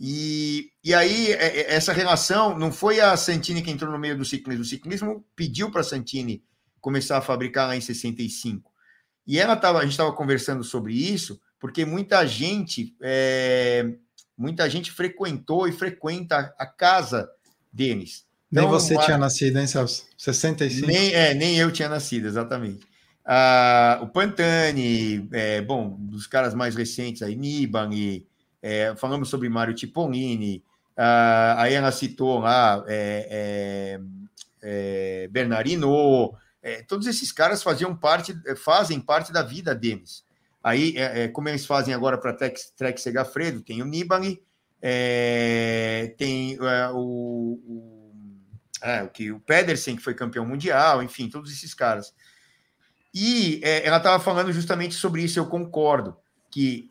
[0.00, 4.16] E, e aí, é, é, essa relação não foi a Santini que entrou no meio
[4.16, 4.62] do ciclismo.
[4.62, 6.44] O ciclismo pediu para a Santini
[6.80, 8.70] começar a fabricar lá em 65.
[9.26, 13.92] E ela tava, a gente estava conversando sobre isso, porque muita gente, é,
[14.36, 17.28] muita gente frequentou e frequenta a casa
[17.72, 18.24] deles.
[18.50, 20.06] Então, nem você a, tinha nascido, hein, Celso?
[20.16, 20.86] 65?
[20.86, 22.86] Nem, é, nem eu tinha nascido, exatamente.
[23.24, 28.26] Ah, o Pantani, é, bom, dos caras mais recentes aí, Niban e
[28.62, 30.64] é, falamos sobre Mário Tipolini,
[30.96, 33.98] uh, aí ela citou lá é,
[34.62, 40.26] é, é Bernardino, é, todos esses caras faziam parte, fazem parte da vida deles.
[40.62, 40.96] Aí,
[41.32, 44.42] como eles fazem agora para Trek Segafredo, tem o Nibali,
[46.18, 46.58] tem
[46.92, 48.12] o, o,
[48.82, 52.12] é, o, que, o Pedersen, que foi campeão mundial, enfim, todos esses caras.
[53.14, 56.16] E ela estava falando justamente sobre isso, eu concordo,
[56.50, 56.88] que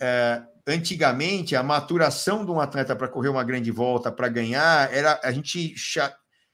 [0.68, 5.32] antigamente a maturação de um atleta para correr uma grande volta, para ganhar, era a
[5.32, 5.74] gente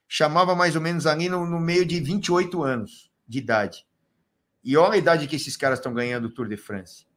[0.08, 3.86] chamava mais ou menos ali no, no, meio de 28 anos de idade.
[4.63, 7.08] E olha a idade que esses caras estão ganhando o Tour de France.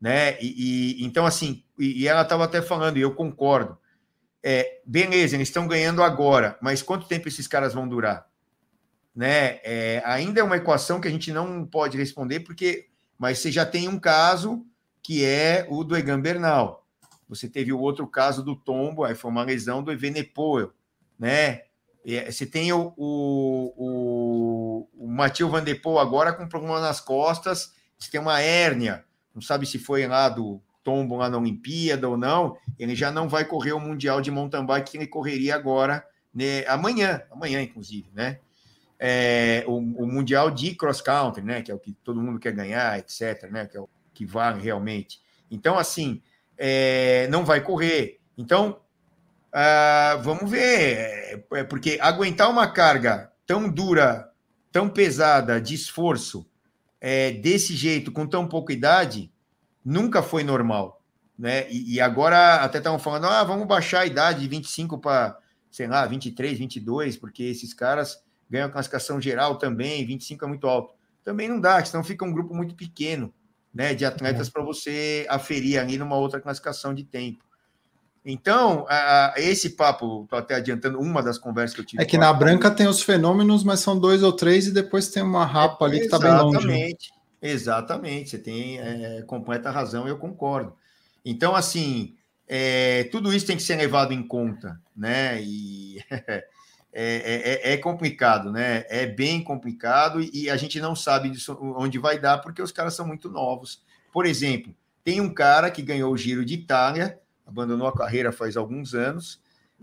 [0.00, 0.40] Né?
[0.40, 3.76] E, e então, assim, e, e ela estava até falando, e eu concordo.
[4.42, 8.26] É, beleza, eles estão ganhando agora, mas quanto tempo esses caras vão durar?
[9.14, 9.58] Né?
[9.64, 12.86] É, ainda é uma equação que a gente não pode responder, porque
[13.18, 14.64] mas você já tem um caso
[15.06, 16.84] que é o do Egan Bernal.
[17.28, 20.72] Você teve o outro caso do tombo, aí foi uma lesão do Evenepoel,
[21.16, 21.62] né?
[22.04, 25.62] É, você tem o, o, o, o Matheus Van
[26.00, 30.60] agora com problema nas costas, você tem uma hérnia, não sabe se foi lá do
[30.82, 34.66] tombo lá na Olimpíada ou não, ele já não vai correr o Mundial de Mountain
[34.66, 38.40] Bike que ele correria agora, né, amanhã, amanhã inclusive, né?
[38.98, 41.62] É, o, o, Mundial de Cross Country, né?
[41.62, 43.66] Que é o que todo mundo quer ganhar, etc, né?
[43.66, 45.20] Que é o que vale realmente.
[45.50, 46.22] Então, assim,
[46.56, 48.18] é, não vai correr.
[48.36, 48.80] Então,
[49.52, 54.30] ah, vamos ver, é, porque aguentar uma carga tão dura,
[54.72, 56.48] tão pesada de esforço,
[56.98, 59.30] é, desse jeito, com tão pouca idade,
[59.84, 61.02] nunca foi normal.
[61.38, 61.70] Né?
[61.70, 65.38] E, e agora até estavam falando, ah, vamos baixar a idade de 25 para,
[65.70, 70.94] sei lá, 23, 22, porque esses caras ganham classificação geral também, 25 é muito alto.
[71.22, 73.32] Também não dá, senão fica um grupo muito pequeno
[73.76, 74.50] né, de atletas é.
[74.50, 77.44] para você aferir ali numa outra classificação de tempo.
[78.24, 82.02] Então, a, esse papo, estou até adiantando uma das conversas que eu tive.
[82.02, 85.22] É que na branca tem os fenômenos, mas são dois ou três, e depois tem
[85.22, 86.56] uma rapa ali que está bem longe.
[86.56, 87.10] Exatamente,
[87.40, 88.30] exatamente.
[88.30, 90.74] Você tem é, completa razão, eu concordo.
[91.22, 92.16] Então, assim,
[92.48, 95.40] é, tudo isso tem que ser levado em conta, né?
[95.42, 95.98] E
[96.98, 98.86] É, é, é, é, complicado, né?
[98.88, 101.30] É bem complicado e, a gente não sabe
[101.76, 103.82] onde vai dar porque os caras são muito novos.
[104.10, 104.74] Por exemplo,
[105.04, 109.38] tem um cara que ganhou o Giro de Itália, abandonou a carreira faz alguns anos.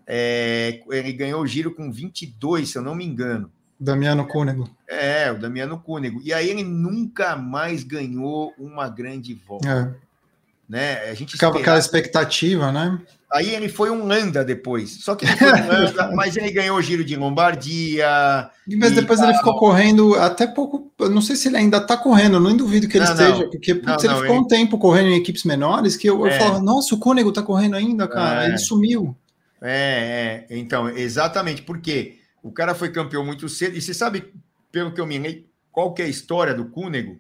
[0.07, 3.51] É, ele ganhou o Giro com 22, se eu não me engano.
[3.79, 4.67] Damiano Cúnego.
[4.87, 6.19] É, o Damiano Cúnego.
[6.23, 9.69] E aí ele nunca mais ganhou uma grande volta.
[9.69, 10.12] É.
[10.67, 11.09] Né?
[11.09, 12.99] A gente Ficava aquela expectativa, né?
[13.33, 15.03] Aí ele foi um Landa depois.
[15.03, 18.07] Só que ele foi um mas ele ganhou o giro de Lombardia.
[18.77, 19.29] Mas depois tal.
[19.29, 20.91] ele ficou correndo até pouco.
[21.09, 23.49] Não sei se ele ainda está correndo, não duvido que ele não, esteja, não.
[23.49, 24.31] porque não, ele ficou ele...
[24.31, 26.35] um tempo correndo em equipes menores que eu, é.
[26.35, 28.43] eu falava, nossa, o Cônego está correndo ainda, cara.
[28.43, 28.47] É.
[28.49, 29.17] Ele sumiu.
[29.59, 31.63] É, é, então, exatamente.
[31.63, 32.19] Por quê?
[32.43, 33.75] O cara foi campeão muito cedo.
[33.75, 34.31] E você sabe,
[34.71, 37.19] pelo que eu me lembro, qual que é a história do Cúnego?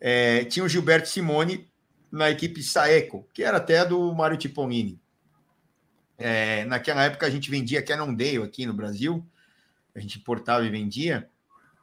[0.00, 1.68] É, tinha o Gilberto Simone
[2.12, 5.00] na equipe Saeco, que era até do Mário Tiponini.
[6.18, 9.26] É, naquela época a gente vendia Cannondale aqui no Brasil,
[9.94, 11.28] a gente importava e vendia.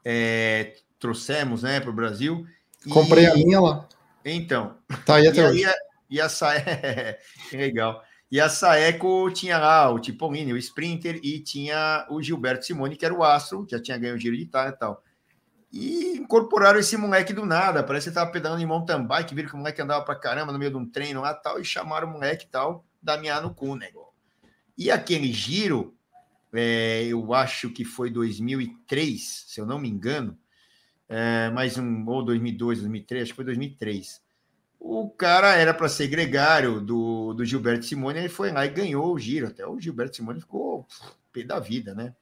[0.06, 2.46] É, trouxemos né, para o Brasil.
[2.90, 3.28] Comprei e...
[3.28, 3.90] a minha lá.
[4.24, 4.78] Então.
[5.06, 5.66] Tá aí até e hoje.
[6.10, 6.70] E a Saeco.
[7.52, 8.04] legal.
[8.32, 13.04] E a Saeco tinha lá o Tiponini, o Sprinter, e tinha o Gilberto Simone, que
[13.04, 15.04] era o astro, já tinha ganho o Giro de Itália e tal.
[15.72, 17.84] E incorporaram esse moleque do nada.
[17.84, 20.60] Parece que estava pedalando em mountain bike, viram que o moleque andava para caramba no
[20.60, 24.14] meio de um treino lá tal, e chamaram o moleque tal, Damiano Cunego.
[24.78, 25.96] E aquele giro,
[26.54, 30.38] é, eu acho que foi 2003, se eu não me engano,
[31.08, 34.22] é, mais um, ou 2002, 2003, acho que foi 2003.
[34.80, 39.14] O cara era para ser gregário do, do Gilberto Simone, ele foi lá e ganhou
[39.14, 39.48] o giro.
[39.48, 40.88] Até o Gilberto Simone ficou
[41.34, 42.16] pé da vida, né?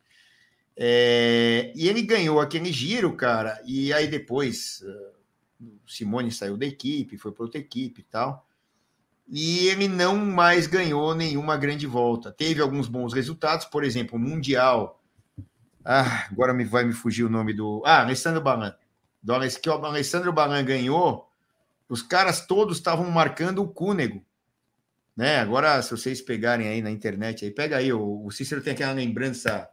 [0.78, 4.84] É, e ele ganhou aquele giro, cara, e aí depois
[5.60, 8.48] o Simone saiu da equipe, foi para outra equipe e tal
[9.28, 12.32] e ele não mais ganhou nenhuma grande volta.
[12.32, 15.04] Teve alguns bons resultados, por exemplo, Mundial.
[15.84, 17.84] Ah, agora me vai me fugir o nome do.
[17.86, 18.74] Ah, Alessandro Balan.
[19.22, 21.30] Do Alessandro Balan ganhou,
[21.90, 24.24] os caras todos estavam marcando o Cúnego.
[25.16, 25.40] Né?
[25.40, 29.68] Agora, se vocês pegarem aí na internet, aí pega aí, o Cícero tem aquela lembrança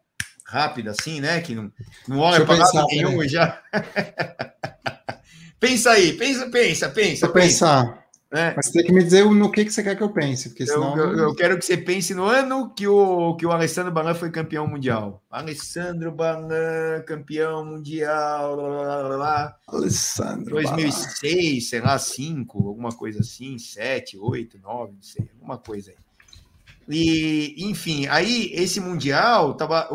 [0.47, 1.41] rápida assim, né?
[1.41, 1.71] Que não,
[2.07, 3.29] não olha para nada nenhum né?
[3.29, 3.63] já.
[5.59, 7.29] pensa aí, pensa, pensa, pensa.
[7.29, 8.05] Pensar.
[8.35, 8.53] É.
[8.57, 10.99] Mas tem que me dizer no que, que você quer que eu pense, porque senão...
[10.99, 14.13] Eu, eu, eu quero que você pense no ano que o, que o Alessandro Balan
[14.13, 15.23] foi campeão mundial.
[15.31, 19.57] Alessandro Balan, campeão mundial, lá, lá, lá, lá.
[19.69, 21.61] Alessandro 2006, Balan.
[21.61, 26.04] sei lá, 5, alguma coisa assim, 7, 8, 9, não sei, alguma coisa aí.
[26.89, 29.89] E, enfim, aí esse mundial tava,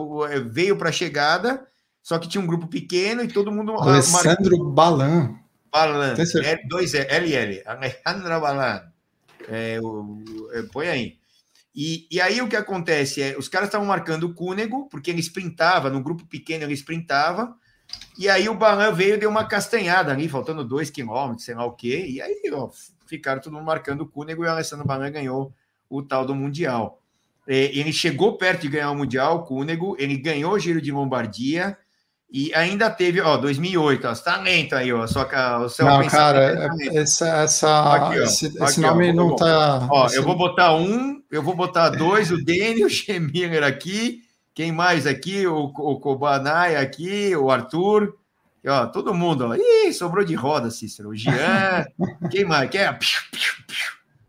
[0.49, 1.67] veio para a chegada,
[2.01, 3.73] só que tinha um grupo pequeno e todo mundo...
[3.73, 4.73] Alessandro mar...
[4.73, 5.39] Balan.
[5.71, 8.81] Balan, L, dois LL, Alejandra Balan.
[9.47, 11.19] É, o, é, põe aí.
[11.75, 15.21] E, e aí o que acontece é, os caras estavam marcando o Cúnego, porque ele
[15.21, 17.55] sprintava, no grupo pequeno ele sprintava,
[18.17, 21.65] e aí o Balan veio e deu uma castanhada ali, faltando dois quilômetros, sei lá
[21.65, 22.69] o quê, e aí ó,
[23.05, 25.53] ficaram todo mundo marcando o Cúnego e o Alessandro Balan ganhou
[25.89, 27.01] o tal do Mundial.
[27.47, 30.91] É, ele chegou perto de ganhar o Mundial, o Cúnego, ele ganhou o Giro de
[30.91, 31.77] Lombardia,
[32.31, 35.83] e ainda teve, ó, 2008, ó, você tá lento aí, ó, só que o seu
[35.83, 39.87] Não, cara, tá essa, essa aqui, ó, esse, aqui, esse nome ó, não tá...
[39.89, 40.17] Ó, assim...
[40.17, 44.21] eu vou botar um, eu vou botar dois, o Dani, o Schemiller aqui,
[44.53, 45.47] quem mais aqui?
[45.47, 48.13] O, o Kobanai aqui, o Arthur,
[48.63, 49.55] e, ó, todo mundo, ó.
[49.55, 51.85] Ih, sobrou de roda, Cícero, o Jean,
[52.29, 52.69] quem mais?
[52.69, 52.99] Quem é?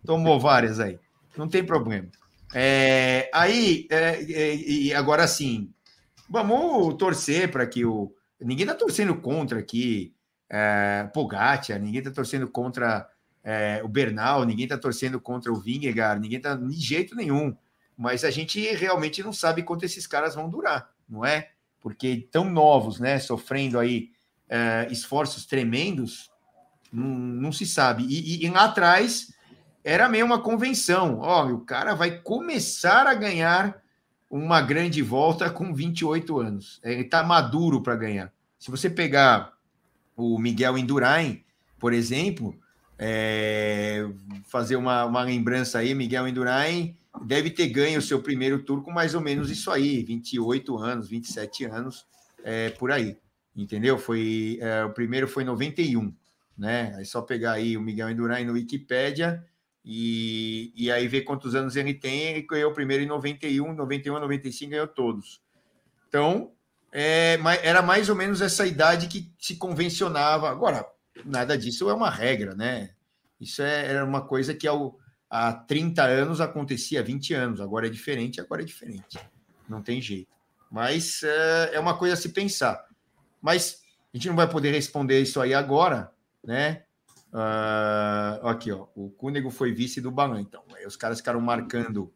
[0.06, 0.98] Tomou várias aí,
[1.36, 2.08] não tem problema.
[2.54, 5.72] É, aí, é, é, e agora sim,
[6.30, 8.14] Vamos torcer para que o.
[8.40, 10.14] Ninguém está torcendo contra aqui
[10.48, 13.10] é, Pogacar, ninguém está torcendo contra
[13.42, 17.54] é, o Bernal, ninguém está torcendo contra o Vingegaard, ninguém está de jeito nenhum.
[17.96, 21.50] Mas a gente realmente não sabe quanto esses caras vão durar, não é?
[21.80, 23.18] Porque tão novos, né?
[23.18, 24.12] Sofrendo aí
[24.48, 26.30] é, esforços tremendos,
[26.92, 28.04] não, não se sabe.
[28.04, 29.34] E, e, e, lá atrás
[29.84, 31.18] era meio uma convenção.
[31.20, 33.80] Olha, o cara vai começar a ganhar
[34.30, 36.80] uma grande volta com 28 anos.
[36.84, 38.32] Ele está maduro para ganhar.
[38.58, 39.52] Se você pegar
[40.16, 41.42] o Miguel Indurain,
[41.78, 42.54] por exemplo,
[42.98, 44.06] é,
[44.44, 48.92] fazer uma, uma lembrança aí, Miguel Indurain deve ter ganho o seu primeiro tour com
[48.92, 52.06] mais ou menos isso aí, 28 anos, 27 anos,
[52.44, 53.16] é, por aí.
[53.56, 53.98] Entendeu?
[53.98, 56.14] Foi, é, o primeiro foi 91,
[56.56, 56.94] né?
[57.00, 59.44] É só pegar aí o Miguel Indurain no Wikipedia,
[59.84, 62.28] e, e aí ver quantos anos ele tem.
[62.28, 65.40] Ele ganhou primeiro em 91, 91, 95, ganhou todos.
[66.08, 66.52] Então,
[66.92, 70.50] é, era mais ou menos essa idade que se convencionava.
[70.50, 70.86] Agora,
[71.24, 72.90] nada disso é uma regra, né?
[73.40, 77.60] Isso é, era uma coisa que ao, há 30 anos acontecia, há 20 anos.
[77.60, 79.18] Agora é diferente, agora é diferente.
[79.68, 80.30] Não tem jeito.
[80.70, 82.84] Mas é, é uma coisa a se pensar.
[83.40, 83.80] Mas
[84.12, 86.12] a gente não vai poder responder isso aí agora,
[86.44, 86.84] né?
[87.32, 90.62] Uh, aqui, ó, o Cúnego foi vice do Balan, então.
[90.74, 92.12] Aí os caras ficaram marcando.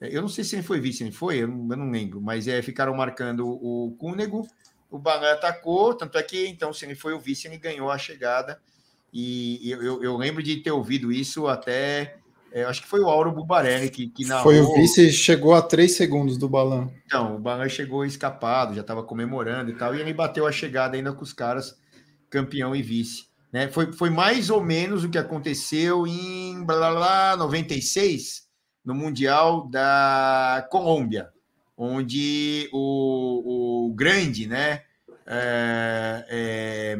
[0.00, 2.20] É, eu não sei se ele foi vice, ele foi, eu não, eu não lembro,
[2.20, 4.46] mas é, ficaram marcando o Cúnego,
[4.90, 7.98] o Balan atacou, tanto é que então, se ele foi o vice, ele ganhou a
[7.98, 8.60] chegada.
[9.12, 12.18] E eu, eu, eu lembro de ter ouvido isso até.
[12.50, 14.44] É, acho que foi o Auro Bubarelli que, que narrou.
[14.44, 16.90] Foi o vice, chegou a três segundos do Balan.
[17.06, 20.96] Então, o Balan chegou escapado, já estava comemorando e tal, e ele bateu a chegada
[20.96, 21.78] ainda com os caras,
[22.30, 23.27] campeão e vice.
[23.52, 23.68] Né?
[23.68, 28.46] Foi, foi mais ou menos o que aconteceu em blá, blá, blá, 96,
[28.84, 31.30] no Mundial da Colômbia.
[31.76, 34.82] onde o, o grande, né?
[35.30, 36.98] É, é,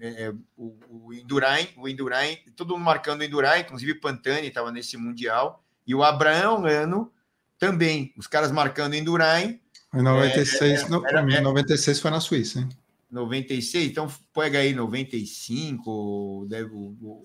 [0.00, 4.70] é, o, o Indurain, o Indurain, todo mundo marcando o Indurain, inclusive o Pantani estava
[4.70, 7.10] nesse Mundial, e o Abraão Lano
[7.58, 9.58] também, os caras marcando o Indurain.
[9.94, 12.68] Em 96, é, no, era, 96 foi na Suíça, hein?
[13.10, 16.70] 96, então pega aí 95, deve,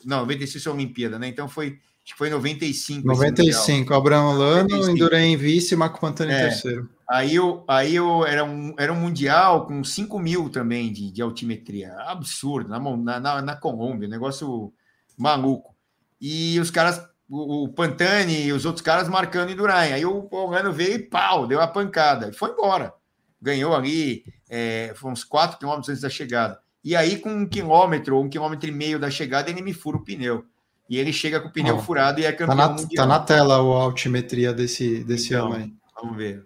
[0.03, 1.27] não, 96 foi a Olimpíada, né?
[1.27, 3.07] Então foi, acho que foi 95.
[3.07, 6.89] 95, Abraão Lano, Indurain vice, Marco Pantani é, terceiro.
[7.07, 11.21] Aí eu, aí eu era um, era um mundial com 5 mil também de, de
[11.21, 11.93] altimetria.
[12.07, 14.73] Absurdo, na, na, na Colômbia, negócio
[15.15, 15.75] maluco.
[16.19, 19.75] E os caras, o, o Pantani e os outros caras marcando em Duran.
[19.75, 22.29] Aí o Polano veio e pau, deu a pancada.
[22.29, 22.91] E foi embora.
[23.39, 26.59] Ganhou ali, é, foi uns 4 quilômetros antes da chegada.
[26.83, 29.97] E aí, com um quilômetro ou um quilômetro e meio da chegada, ele me fura
[29.97, 30.45] o pneu.
[30.87, 33.07] E ele chega com o pneu furado e é campeão tá na, mundial.
[33.07, 35.73] Tá na tela a altimetria desse, desse então, ano aí.
[35.99, 36.45] Vamos ver.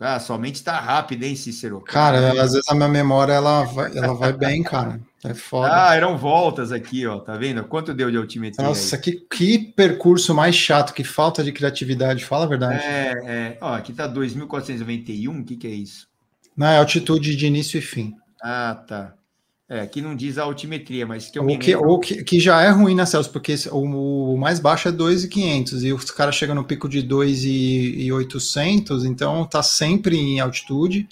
[0.00, 1.80] Ah, somente está rápido, hein, Cícero?
[1.80, 5.00] Cara, às vezes a minha memória ela vai, ela vai bem, cara.
[5.24, 5.88] É foda.
[5.88, 7.18] Ah, eram voltas aqui, ó.
[7.18, 7.64] Tá vendo?
[7.64, 8.64] Quanto deu de altimetria?
[8.64, 12.24] Nossa, que, que percurso mais chato, que falta de criatividade.
[12.24, 12.80] Fala a verdade.
[12.84, 13.58] É, é.
[13.60, 15.40] Ó, aqui tá 2.491.
[15.40, 16.07] O que, que é isso?
[16.60, 18.14] É altitude de início e fim.
[18.42, 19.14] Ah, tá.
[19.68, 22.62] É, aqui não diz a altimetria, mas que eu o que, o que, que já
[22.62, 23.30] é ruim, né, Celso?
[23.30, 29.04] Porque o, o mais baixo é 2,500 e os caras chegam no pico de 2,800,
[29.04, 31.06] então tá sempre em altitude.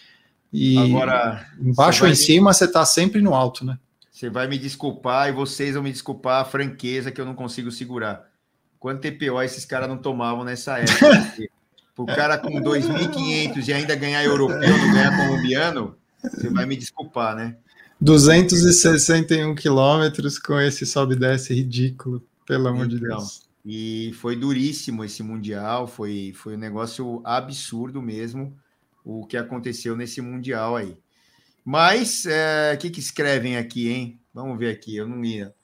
[0.51, 2.17] E Agora, embaixo ou em me...
[2.17, 3.79] cima, você tá sempre no alto, né?
[4.11, 7.71] Você vai me desculpar e vocês vão me desculpar a franqueza que eu não consigo
[7.71, 8.25] segurar.
[8.79, 11.35] Quanto TPO esses caras não tomavam nessa época?
[12.05, 17.35] o cara com 2.500 e ainda ganhar europeu, não ganhar colombiano, você vai me desculpar,
[17.35, 17.57] né?
[18.01, 23.43] 261 quilômetros com esse sobe e desce ridículo, pelo amor então, de Deus.
[23.65, 28.57] E foi duríssimo esse Mundial, foi, foi um negócio absurdo mesmo
[29.03, 30.97] o que aconteceu nesse Mundial aí.
[31.65, 34.21] Mas, o é, que, que escrevem aqui, hein?
[34.33, 35.55] Vamos ver aqui, eu não ia.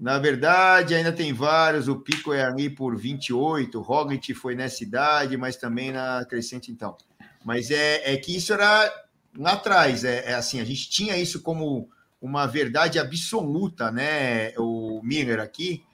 [0.00, 1.86] Na verdade, ainda tem vários.
[1.86, 3.78] O pico é ali por 28.
[3.82, 6.96] Roglic foi nessa idade, mas também na crescente, então.
[7.44, 8.90] Mas é, é que isso era
[9.36, 11.88] lá atrás, é, é, assim, a gente tinha isso como
[12.20, 14.52] uma verdade absoluta, né?
[14.56, 15.84] O Miller aqui,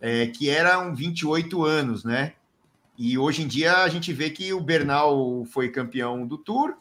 [0.00, 2.34] é, que eram 28 anos, né?
[2.96, 6.76] E hoje em dia a gente vê que o Bernal foi campeão do Tour,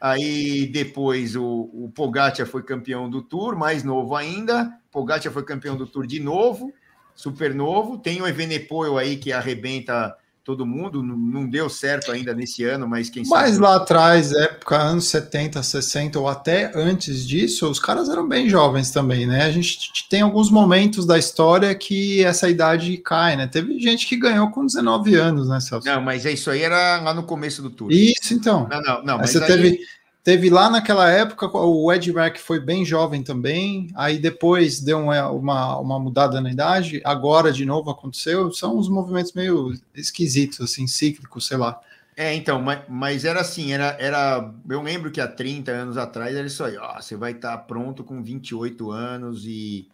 [0.00, 5.76] aí depois o, o Pogacar foi campeão do Tour, mais novo ainda, Pogacar foi campeão
[5.76, 6.72] do Tour de novo,
[7.16, 12.62] super novo, tem o Evenepoel aí que arrebenta todo mundo, não deu certo ainda nesse
[12.64, 13.40] ano, mas quem sabe.
[13.40, 18.48] Mas lá atrás, época anos 70, 60 ou até antes disso, os caras eram bem
[18.48, 19.42] jovens também, né?
[19.42, 23.48] A gente tem alguns momentos da história que essa idade cai, né?
[23.48, 25.88] Teve gente que ganhou com 19 anos, né, Celso?
[25.88, 27.90] Não, mas isso aí era lá no começo do tour.
[27.90, 28.68] Isso, então.
[28.70, 29.18] Não, não, não.
[29.18, 29.46] Mas você aí...
[29.46, 29.80] teve
[30.24, 35.76] Teve lá naquela época, o Ed Rack foi bem jovem também, aí depois deu uma,
[35.76, 41.46] uma, mudada na idade, agora de novo aconteceu, são uns movimentos meio esquisitos, assim, cíclicos,
[41.46, 41.78] sei lá.
[42.16, 44.50] É, então, mas, mas era assim, era, era.
[44.66, 48.02] Eu lembro que há 30 anos atrás era isso aí, ó, você vai estar pronto
[48.02, 49.86] com 28 anos e,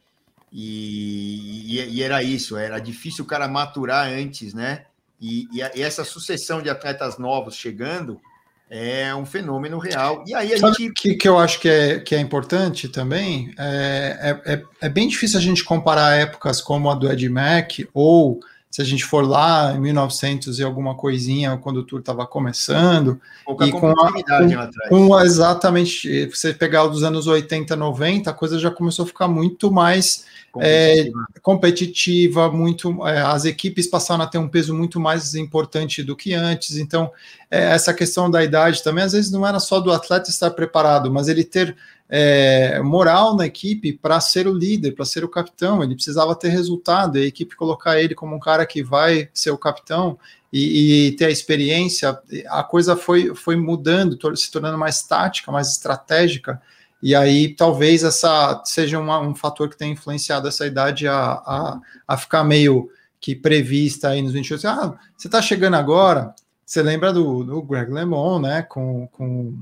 [0.53, 4.85] e, e, era isso, era difícil o cara maturar antes, né?
[5.21, 8.21] E, e, e essa sucessão de atletas novos chegando
[8.71, 10.23] é um fenômeno real.
[10.25, 10.93] E aí a Sabe gente.
[10.93, 13.53] que, que eu acho que é, que é importante também?
[13.59, 17.73] É, é, é, é bem difícil a gente comparar épocas como a do Ed Mac
[17.93, 18.39] ou
[18.71, 23.21] se a gente for lá em 1900 e alguma coisinha, quando o tour estava começando,
[23.45, 24.13] Pouca e com, a,
[24.89, 29.27] com, com, exatamente, você pegar os anos 80, 90, a coisa já começou a ficar
[29.27, 35.01] muito mais competitiva, é, competitiva muito, é, as equipes passaram a ter um peso muito
[35.01, 37.11] mais importante do que antes, então
[37.51, 41.13] é, essa questão da idade também, às vezes não era só do atleta estar preparado,
[41.13, 41.77] mas ele ter
[42.13, 45.83] é, moral na equipe para ser o líder, para ser o capitão.
[45.83, 49.59] Ele precisava ter resultado, a equipe colocar ele como um cara que vai ser o
[49.59, 50.19] capitão
[50.53, 52.19] e, e ter a experiência.
[52.49, 56.61] A coisa foi, foi mudando, se tornando mais tática, mais estratégica.
[57.01, 61.81] E aí talvez essa seja uma, um fator que tenha influenciado essa idade a, a,
[62.09, 62.91] a ficar meio
[63.21, 64.67] que prevista aí nos 28.
[64.67, 66.35] Ah, você está chegando agora.
[66.67, 68.63] Você lembra do, do Greg LeMond, né?
[68.63, 69.57] Com, com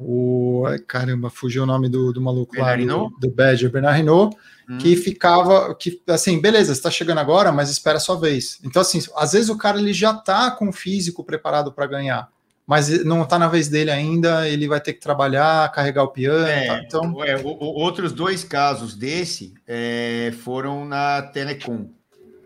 [0.00, 4.36] o caramba, fugiu o nome do, do maluco Bernard lá do, do Badger, Bernard Hinault,
[4.68, 4.78] hum.
[4.78, 8.58] que ficava, que assim, beleza, você está chegando agora, mas espera a sua vez.
[8.64, 12.28] Então, assim, às vezes o cara ele já tá com o físico preparado para ganhar,
[12.66, 16.46] mas não está na vez dele ainda, ele vai ter que trabalhar, carregar o piano.
[16.46, 16.82] É, tá?
[16.84, 21.88] Então, é, o, o, outros dois casos desse é, foram na Telecom.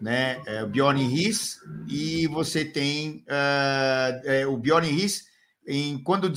[0.01, 5.27] Né, é, o Bjorn Riss e você tem uh, o Bjorn Riss
[5.71, 6.33] em, quando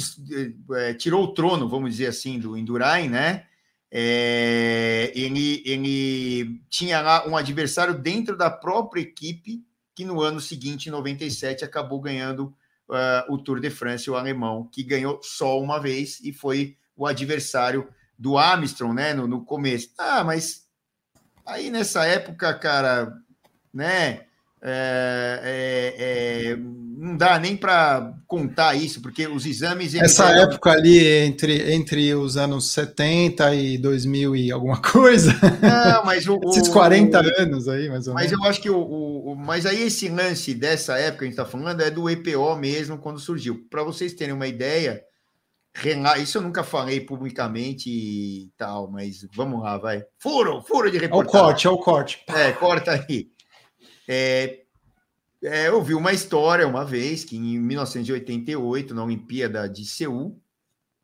[0.76, 3.46] é, tirou o trono, vamos dizer assim, do Indurain, né?
[3.92, 9.64] É, ele, ele tinha lá um adversário dentro da própria equipe
[9.96, 12.46] que no ano seguinte, em 97, acabou ganhando
[12.90, 17.06] uh, o Tour de France, o alemão, que ganhou só uma vez e foi o
[17.06, 19.90] adversário do Armstrong, né, no, no começo.
[19.98, 20.68] Ah, mas
[21.46, 23.14] aí nessa época, cara,
[23.74, 24.26] né,
[24.62, 26.58] é, é, é,
[26.96, 29.96] não dá nem para contar isso, porque os exames.
[29.96, 30.52] Essa eram...
[30.52, 35.32] época ali, entre, entre os anos 70 e 2000 e alguma coisa.
[35.62, 36.40] Não, mas o.
[36.50, 38.32] Esses 40 o, anos aí, mais ou menos.
[38.32, 41.40] Mas eu acho que o, o, Mas aí esse lance dessa época que a gente
[41.40, 43.66] está falando é do EPO mesmo, quando surgiu.
[43.70, 45.02] Para vocês terem uma ideia,
[46.22, 50.04] isso eu nunca falei publicamente e tal, mas vamos lá, vai.
[50.20, 51.40] Furo, furo de reportagem.
[51.40, 52.24] É o corte, é o corte.
[52.28, 53.28] É, corta aí.
[54.08, 54.63] É,
[55.44, 60.40] é, eu vi uma história uma vez que em 1988, na Olimpíada de Seul,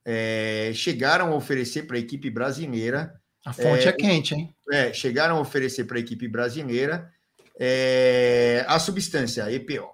[0.06, 3.20] é, chegaram a oferecer para a equipe brasileira.
[3.46, 4.56] A fonte é, é quente, hein?
[4.72, 7.12] É, chegaram a oferecer para a equipe brasileira
[7.60, 9.90] é, a substância, EPO.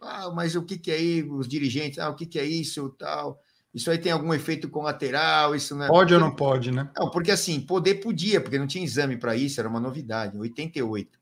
[0.00, 1.22] Ah, mas o que, que é aí?
[1.22, 2.88] Os dirigentes, ah, o que, que é isso?
[2.98, 3.38] Tal.
[3.74, 5.54] Isso aí tem algum efeito colateral?
[5.54, 5.88] Isso não é...
[5.88, 6.90] Pode ou não pode, né?
[6.96, 11.17] Não, porque assim, poder podia, porque não tinha exame para isso, era uma novidade, 88.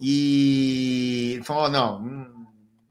[0.00, 2.46] E falou: não, hum,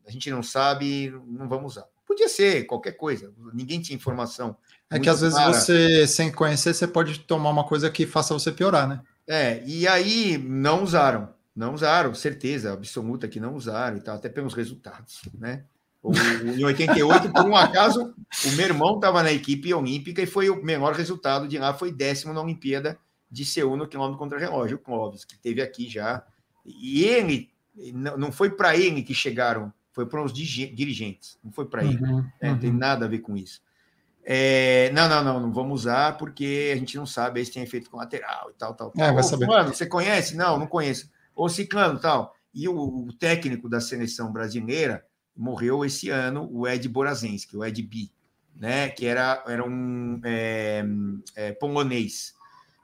[0.06, 1.86] a gente não sabe, não vamos usar.
[2.06, 4.56] Podia ser qualquer coisa, ninguém tinha informação.
[4.90, 5.54] É que às vezes clara.
[5.54, 9.02] você, sem conhecer, você pode tomar uma coisa que faça você piorar, né?
[9.28, 14.28] É, e aí não usaram, não usaram, certeza absoluta que não usaram e tal, até
[14.28, 15.64] pelos resultados, né?
[16.02, 20.50] O, em 88, por um acaso, o meu irmão estava na equipe olímpica e foi
[20.50, 22.98] o menor resultado de lá, foi décimo na Olimpíada
[23.30, 26.24] de Seul no quilômetro contra relógio, o Clóvis, que teve aqui já
[26.78, 27.50] e ele,
[27.94, 32.04] não foi para ele que chegaram, foi para os dirigentes, não foi para ele.
[32.04, 32.78] Uhum, é, Não tem uhum.
[32.78, 33.62] nada a ver com isso.
[34.24, 37.90] É, não, não, não, não vamos usar porque a gente não sabe se tem efeito
[37.90, 38.94] colateral e tal, tal.
[38.98, 39.48] É, vai saber.
[39.48, 40.36] Mano, você conhece?
[40.36, 41.10] Não, não conheço.
[41.36, 42.36] Ou Ciclano, tal.
[42.54, 45.04] E o, o, técnico da seleção brasileira
[45.36, 48.10] morreu esse ano, o Ed Borazensky, o Ed B,
[48.56, 48.90] né?
[48.90, 50.84] Que era, era um é,
[51.36, 52.34] é, polonês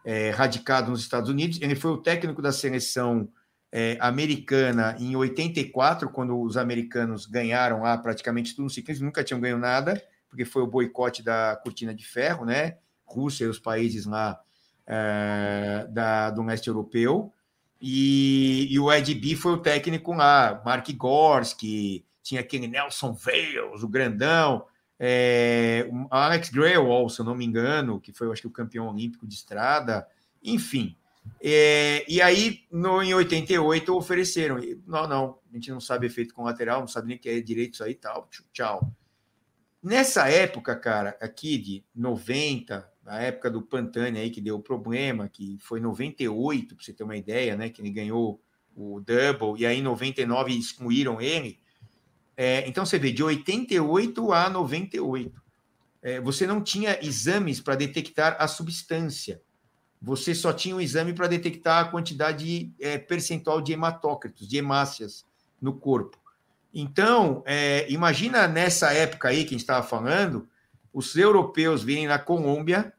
[0.04, 1.60] é, radicado nos Estados Unidos.
[1.62, 3.30] Ele foi o técnico da seleção
[3.78, 9.42] é, americana em 84, quando os americanos ganharam lá praticamente tudo no ciclismo, nunca tinham
[9.42, 12.78] ganho nada, porque foi o boicote da cortina de ferro, né?
[13.04, 14.40] Rússia e os países lá
[14.88, 17.34] é, da, do leste europeu.
[17.82, 23.84] E, e o Ed B foi o técnico lá, Mark Gorski, tinha aquele Nelson Vales,
[23.84, 24.66] o grandão,
[24.98, 28.88] é, Alex Graywall, se eu não me engano, que foi, eu acho que, o campeão
[28.88, 30.08] olímpico de estrada,
[30.42, 30.96] enfim.
[31.42, 34.58] É, e aí, no, em 88, ofereceram.
[34.88, 37.84] Não, não, a gente não sabe efeito colateral, não sabe nem que é direito isso
[37.84, 38.30] aí e tal.
[38.52, 38.92] Tchau.
[39.82, 45.60] Nessa época, cara, aqui de 90, na época do Pantani aí que deu problema, que
[45.60, 47.70] foi 98, para você ter uma ideia, né?
[47.70, 48.42] Que ele ganhou
[48.76, 51.60] o double, e aí em 99 excluíram ele.
[52.36, 55.42] É, então você vê, de 88 a 98,
[56.02, 59.42] é, você não tinha exames para detectar a substância
[60.02, 65.26] você só tinha um exame para detectar a quantidade é, percentual de hematócritos, de hemácias
[65.62, 66.18] no corpo.
[66.74, 70.48] Então, é, imagina nessa época aí que a gente estava falando,
[70.94, 72.94] os europeus virem na Colômbia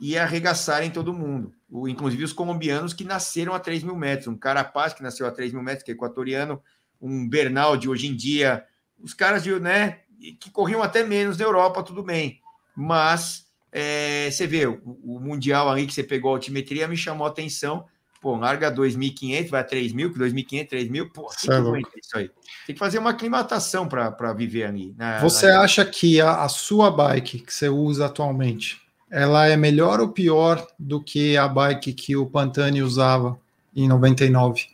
[0.00, 4.36] e arregaçarem todo mundo, o, inclusive os colombianos que nasceram a 3 mil metros, um
[4.36, 6.62] Carapaz que nasceu a 3 mil metros, que é equatoriano,
[7.00, 8.64] um Bernal de hoje em dia,
[8.98, 10.00] os caras de, né,
[10.40, 12.40] que corriam até menos na Europa, tudo bem,
[12.74, 17.26] mas é, você vê, o, o, Mundial ali que você pegou a altimetria me chamou
[17.26, 17.84] a atenção.
[18.20, 22.30] Pô, larga 2.500, vai a 3.000, que 2.500, 3.000, pô, tem que é isso aí.
[22.66, 24.92] Tem que fazer uma aclimatação para viver ali.
[24.98, 25.20] Né?
[25.22, 30.08] Você acha que a, a, sua bike que você usa atualmente, ela é melhor ou
[30.08, 33.38] pior do que a bike que o Pantani usava
[33.74, 34.66] em 99?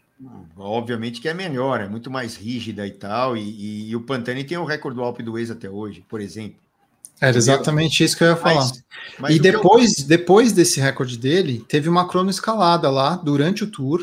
[0.57, 4.43] Obviamente que é melhor, é muito mais rígida e tal, e, e, e o Pantani
[4.43, 6.64] tem o recorde do Alpe do Ex até hoje, por exemplo.
[7.21, 8.57] Era exatamente isso que eu ia falar.
[8.57, 8.85] Mas,
[9.19, 10.07] mas e depois, eu...
[10.07, 14.01] depois desse recorde dele, teve uma cronoescalada lá durante o tour,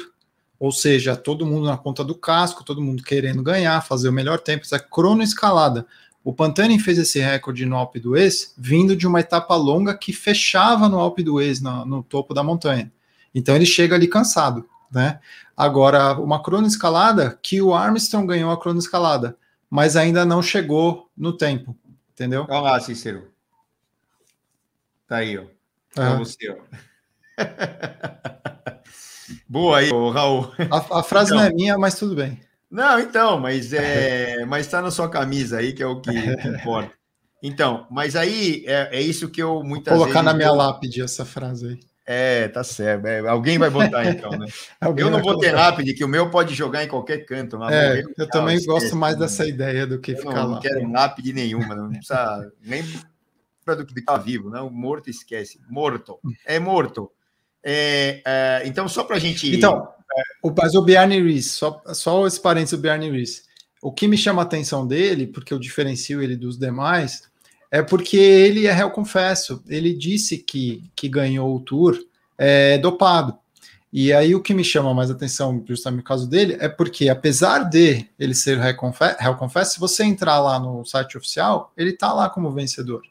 [0.59, 4.39] ou seja, todo mundo na ponta do casco, todo mundo querendo ganhar, fazer o melhor
[4.39, 5.85] tempo, essa cronoescalada.
[6.23, 10.87] O Pantani fez esse recorde no Alpe d'Huez vindo de uma etapa longa que fechava
[10.87, 12.91] no Alpe d'Huez, no, no topo da montanha.
[13.33, 15.19] Então ele chega ali cansado, né?
[15.57, 19.35] Agora, uma cronoescalada que o Armstrong ganhou a cronoescalada,
[19.69, 21.75] mas ainda não chegou no tempo.
[22.21, 22.45] Entendeu?
[22.47, 23.31] Olha lá, Cícero.
[25.07, 25.45] Tá aí, ó.
[25.91, 26.57] Pra você, ó.
[29.49, 30.53] Boa aí, Raul.
[30.69, 32.39] A, a frase então, não é minha, mas tudo bem.
[32.69, 36.93] Não, então, mas é, mas está na sua camisa aí, que é o que, importa.
[37.41, 40.31] Então, mas aí é, é isso que eu muitas Vou colocar vezes...
[40.31, 41.79] na minha lápide essa frase aí.
[42.13, 43.05] É, tá certo.
[43.05, 44.45] É, alguém vai botar então, né?
[44.97, 47.57] eu não vou ter lápide, que o meu pode jogar em qualquer canto.
[47.63, 49.21] É, eu também esquece, gosto mais né?
[49.21, 50.55] dessa ideia do que eu ficar não, lá.
[50.55, 52.83] Não quero lápide nenhuma, não precisa nem
[53.65, 54.69] do que ficar vivo, não.
[54.69, 55.59] Morto esquece.
[55.69, 56.19] Morto.
[56.45, 57.09] É morto.
[57.63, 59.55] É, é, então, só para a gente.
[59.55, 59.87] Então,
[60.43, 63.43] o, mas o Bjarne Rees, só, só esse parênteses do Bjarne Rees.
[63.81, 67.30] O que me chama a atenção dele, porque eu diferencio ele dos demais,
[67.71, 69.63] é porque ele é réu confesso.
[69.67, 71.97] Ele disse que, que ganhou o tour
[72.37, 73.37] é, dopado.
[73.93, 77.63] E aí o que me chama mais atenção, justamente no caso dele, é porque apesar
[77.63, 82.29] de ele ser réu confesso, se você entrar lá no site oficial, ele tá lá
[82.29, 83.01] como vencedor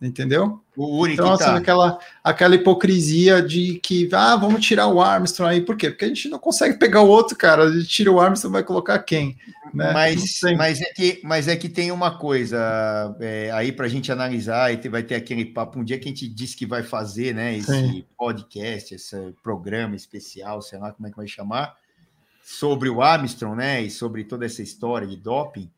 [0.00, 0.60] entendeu?
[0.76, 1.56] O Uri então, assim, tá.
[1.56, 5.88] aquela, aquela hipocrisia de que, ah, vamos tirar o Armstrong aí, por quê?
[5.90, 8.62] Porque a gente não consegue pegar o outro, cara, a gente tira o Armstrong, vai
[8.62, 9.38] colocar quem?
[9.72, 9.92] Né?
[9.92, 14.12] Mas, mas, é que, mas é que tem uma coisa é, aí para a gente
[14.12, 17.34] analisar, e vai ter aquele papo, um dia que a gente disse que vai fazer,
[17.34, 18.04] né, esse Sim.
[18.18, 21.74] podcast, esse programa especial, sei lá como é que vai chamar,
[22.42, 25.70] sobre o Armstrong, né, e sobre toda essa história de doping,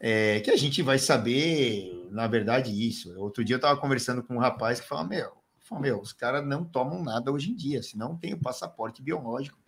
[0.00, 3.14] é, que a gente vai saber, na verdade, isso.
[3.20, 6.44] Outro dia eu estava conversando com um rapaz que falou: Meu, falou, meu os caras
[6.44, 9.58] não tomam nada hoje em dia, se não tem o passaporte biológico.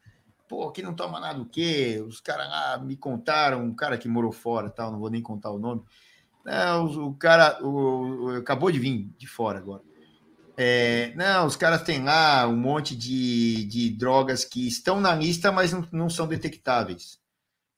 [0.48, 2.02] Pô, que não toma nada o quê?
[2.06, 5.50] Os caras lá me contaram, um cara que morou fora, tal, não vou nem contar
[5.50, 5.82] o nome.
[6.44, 9.82] Não, o cara o, o, acabou de vir de fora agora.
[10.56, 15.50] É, não, os caras têm lá um monte de, de drogas que estão na lista,
[15.50, 17.21] mas não, não são detectáveis.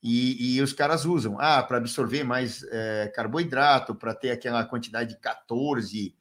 [0.06, 5.14] E, e os caras usam, ah, para absorver mais é, carboidrato, para ter aquela quantidade
[5.14, 6.14] de 14,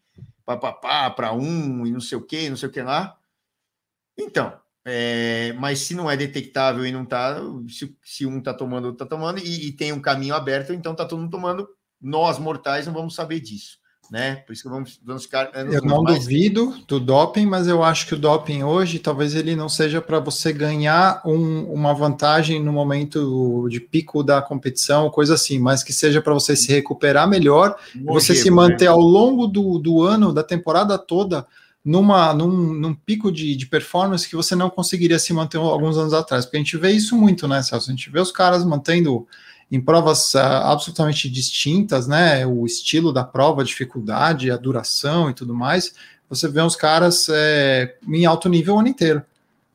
[0.46, 3.18] papapá, para um e não sei o que, não sei o que lá.
[4.18, 8.86] Então, é, mas se não é detectável e não tá, se, se um tá tomando,
[8.86, 11.68] outro tá tomando, e, e, tem um caminho aberto, então tá todo mundo tomando,
[12.00, 13.83] nós mortais não vamos saber disso
[14.14, 14.36] né?
[14.36, 15.50] Por isso que vamos, vamos ficar.
[15.56, 16.20] Eu não mais...
[16.20, 20.20] duvido do doping, mas eu acho que o doping hoje talvez ele não seja para
[20.20, 25.92] você ganhar um, uma vantagem no momento de pico da competição, coisa assim, mas que
[25.92, 28.92] seja para você se recuperar melhor, você se manter né?
[28.92, 31.48] ao longo do, do ano, da temporada toda,
[31.84, 36.14] numa, num, num pico de, de performance que você não conseguiria se manter alguns anos
[36.14, 36.46] atrás.
[36.46, 37.90] Porque a gente vê isso muito, né, Celso?
[37.90, 39.28] A gente vê os caras mantendo
[39.72, 42.46] em provas uh, absolutamente distintas, né?
[42.46, 45.94] O estilo da prova, a dificuldade, a duração e tudo mais.
[46.30, 49.24] Você vê uns caras é, em alto nível o ano inteiro.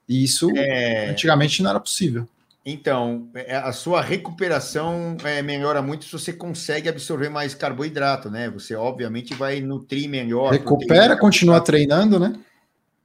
[0.09, 1.11] E isso é...
[1.11, 2.27] antigamente não era possível.
[2.71, 8.51] Então, é, a sua recuperação é, melhora muito se você consegue absorver mais carboidrato, né?
[8.51, 10.53] Você, obviamente, vai nutrir melhor.
[10.53, 12.39] Recupera, continua treinando, né?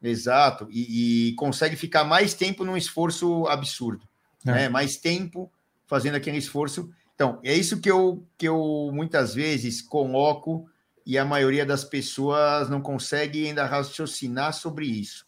[0.01, 0.67] Exato.
[0.69, 4.05] E, e, consegue ficar mais tempo num esforço absurdo.
[4.45, 4.51] É.
[4.51, 4.69] Né?
[4.69, 5.49] Mais tempo
[5.86, 6.89] fazendo aquele esforço.
[7.15, 10.67] Então, é isso que eu, que eu muitas vezes coloco
[11.05, 15.25] e a maioria das pessoas não consegue ainda raciocinar sobre isso.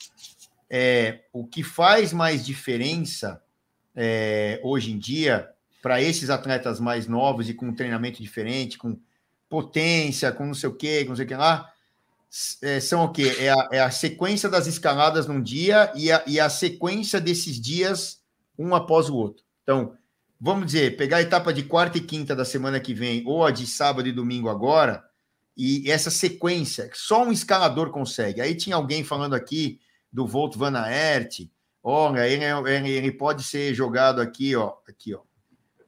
[0.69, 3.41] É, o que faz mais diferença
[3.95, 5.49] é, hoje em dia
[5.81, 8.97] para esses atletas mais novos e com um treinamento diferente, com
[9.47, 11.71] potência, com não sei o quê, com não sei o que lá,
[12.61, 13.35] é, são o quê?
[13.39, 17.61] É a, é a, sequência das escaladas num dia e a, e a sequência desses
[17.61, 18.21] dias
[18.57, 19.43] um após o outro.
[19.63, 19.95] Então,
[20.39, 23.51] vamos dizer, pegar a etapa de quarta e quinta da semana que vem, ou a
[23.51, 25.03] de sábado e domingo agora,
[25.57, 28.41] e essa sequência, só um escalador consegue.
[28.41, 29.79] Aí tinha alguém falando aqui
[30.11, 31.47] do Volt Van Aert,
[31.81, 35.21] olha, ele, ele, ele, pode ser jogado aqui, ó, aqui, ó.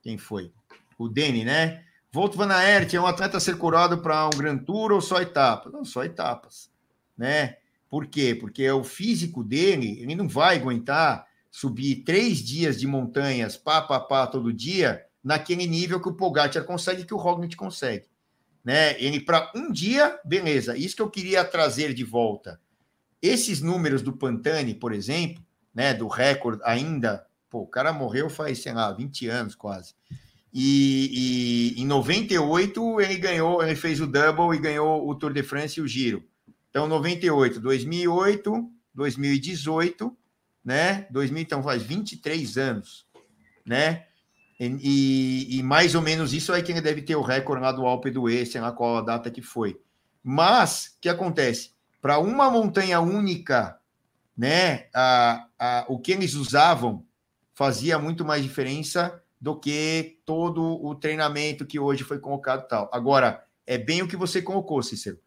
[0.02, 0.52] Quem foi?
[0.98, 1.84] O Deni, né?
[2.12, 5.22] Volt Van Aert é um atleta a ser curado para um Grand Tour ou só
[5.22, 5.72] etapas?
[5.74, 6.72] Não, só etapas,
[7.18, 7.58] né?
[7.90, 8.34] Por quê?
[8.34, 11.27] Porque o físico dele, ele não vai aguentar
[11.58, 16.64] subir três dias de montanhas, pá, pá, pá, todo dia, naquele nível que o Pogacar
[16.64, 18.06] consegue, que o Roglic consegue.
[18.64, 18.96] Né?
[19.02, 20.78] Ele, para um dia, beleza.
[20.78, 22.62] Isso que eu queria trazer de volta.
[23.20, 25.44] Esses números do Pantani, por exemplo,
[25.74, 29.96] né, do recorde ainda, pô, o cara morreu faz, sei lá, 20 anos quase.
[30.54, 35.42] E, e em 98 ele ganhou, ele fez o double e ganhou o Tour de
[35.42, 36.24] France e o Giro.
[36.70, 40.16] Então, 98, 2008, 2018
[40.68, 41.08] né?
[41.12, 43.08] 2000, então faz 23 anos,
[43.66, 44.04] né?
[44.60, 48.12] E, e, mais ou menos isso aí quem deve ter o recorde lá do Alpe
[48.12, 49.80] do sei lá qual a data que foi.
[50.22, 51.72] Mas, o que acontece?
[52.02, 53.80] Para uma montanha única,
[54.36, 57.06] né, a, a, o que eles usavam
[57.54, 62.90] fazia muito mais diferença do que todo o treinamento que hoje foi colocado tal.
[62.92, 65.18] Agora, é bem o que você colocou, Cícero.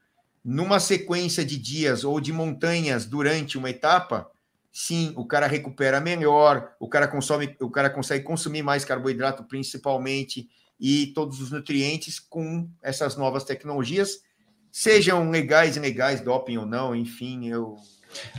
[0.44, 4.30] Numa sequência de dias ou de montanhas durante uma etapa,
[4.72, 10.48] sim, o cara recupera melhor, o cara consome, o cara consegue consumir mais carboidrato principalmente
[10.78, 14.22] e todos os nutrientes com essas novas tecnologias
[14.70, 17.76] sejam legais e legais, doping ou não, enfim, eu.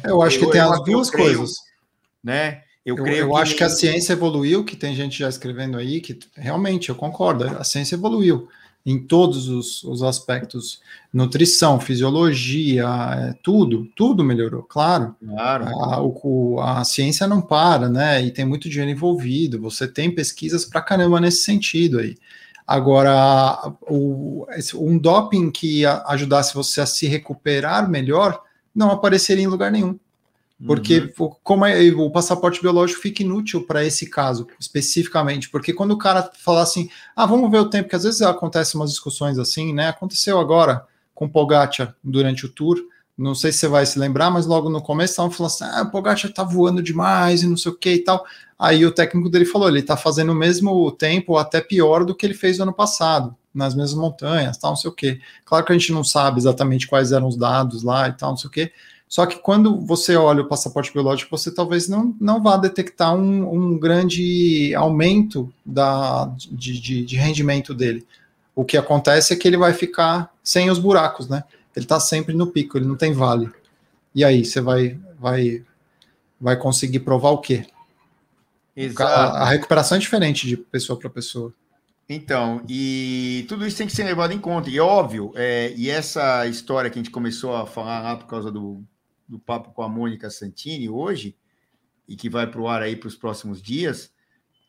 [0.03, 1.55] Eu acho que tem as duas creio, coisas.
[2.23, 2.63] Né?
[2.85, 3.37] Eu, eu, eu que...
[3.37, 7.45] acho que a ciência evoluiu, que tem gente já escrevendo aí, que realmente eu concordo,
[7.45, 8.49] a ciência evoluiu
[8.85, 10.81] em todos os, os aspectos,
[11.13, 15.15] nutrição, fisiologia, é, tudo, tudo melhorou, claro.
[15.23, 15.65] Claro.
[15.67, 18.21] A, o, a ciência não para, né?
[18.23, 19.61] E tem muito dinheiro envolvido.
[19.61, 22.17] Você tem pesquisas para caramba nesse sentido aí.
[22.65, 28.41] Agora, o, um doping que ajudasse você a se recuperar melhor
[28.73, 29.99] não apareceria em lugar nenhum.
[30.65, 31.31] Porque uhum.
[31.43, 36.29] como é, o passaporte biológico fica inútil para esse caso, especificamente, porque quando o cara
[36.37, 39.89] fala assim, ah, vamos ver o tempo, que às vezes acontecem umas discussões assim, né?
[39.89, 40.85] Aconteceu agora
[41.15, 42.77] com o Pogacar durante o tour,
[43.17, 45.81] não sei se você vai se lembrar, mas logo no começo estavam falando assim, ah,
[45.81, 48.23] o Pogacar tá voando demais e não sei o que e tal.
[48.57, 52.15] Aí o técnico dele falou, ele tá fazendo o mesmo tempo, ou até pior do
[52.15, 55.19] que ele fez no ano passado, nas mesmas montanhas, tal, não sei o que.
[55.43, 58.37] Claro que a gente não sabe exatamente quais eram os dados lá e tal, não
[58.37, 58.71] sei o que,
[59.11, 63.53] só que quando você olha o passaporte biológico, você talvez não, não vá detectar um,
[63.53, 68.07] um grande aumento da, de, de, de, rendimento dele.
[68.55, 71.43] O que acontece é que ele vai ficar sem os buracos, né?
[71.75, 73.51] Ele está sempre no pico, ele não tem vale.
[74.15, 75.61] E aí, você vai, vai,
[76.39, 77.65] vai conseguir provar o quê?
[78.73, 79.03] Exato.
[79.03, 81.53] A, a recuperação é diferente de pessoa para pessoa.
[82.07, 84.69] Então, e tudo isso tem que ser levado em conta.
[84.69, 88.49] E óbvio, é, e essa história que a gente começou a falar lá por causa
[88.49, 88.81] do
[89.31, 91.35] do papo com a Mônica Santini hoje,
[92.07, 94.11] e que vai para o ar aí para os próximos dias,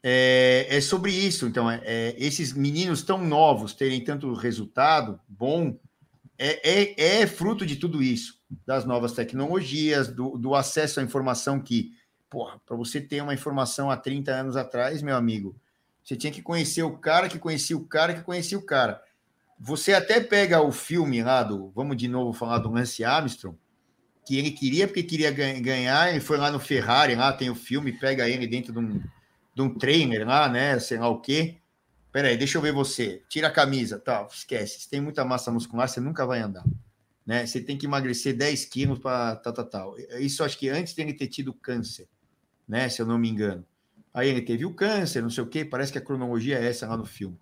[0.02, 1.46] é, é, sobre isso.
[1.46, 5.76] Então, é, é, esses meninos tão novos terem tanto resultado bom
[6.38, 11.60] é, é, é fruto de tudo isso, das novas tecnologias, do, do acesso à informação
[11.60, 11.92] que,
[12.30, 15.54] porra, para você ter uma informação há 30 anos atrás, meu amigo,
[16.02, 19.00] você tinha que conhecer o cara que conhecia o cara que conhecia o cara.
[19.58, 23.56] Você até pega o filme lá do, vamos de novo falar do Lance Armstrong,
[24.24, 27.92] que ele queria, porque queria ganhar, ele foi lá no Ferrari, lá tem o filme,
[27.92, 29.00] pega ele dentro de um,
[29.54, 31.56] de um trainer lá, né, sei lá o quê.
[32.12, 33.22] Peraí, deixa eu ver você.
[33.28, 34.80] Tira a camisa, tá, esquece.
[34.80, 36.64] Se tem muita massa muscular, você nunca vai andar.
[37.26, 37.46] Né?
[37.46, 39.98] Você tem que emagrecer 10 quilos para tal, tal, tal.
[40.18, 42.06] Isso acho que antes de ele ter tido câncer,
[42.68, 43.64] né, se eu não me engano.
[44.12, 46.86] Aí ele teve o câncer, não sei o quê, parece que a cronologia é essa
[46.86, 47.38] lá no filme.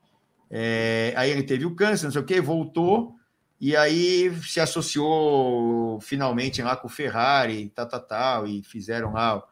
[0.49, 3.17] É, aí ele teve o câncer, não sei o quê, voltou,
[3.61, 9.45] e aí se associou finalmente lá com o Ferrari, tal, tal, tal, e fizeram lá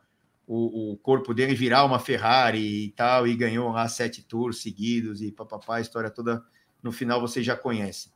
[0.47, 5.21] o, o corpo dele virar uma Ferrari e tal, e ganhou lá sete tours seguidos
[5.21, 6.43] e papapá, a história toda
[6.83, 8.11] no final você já conhece.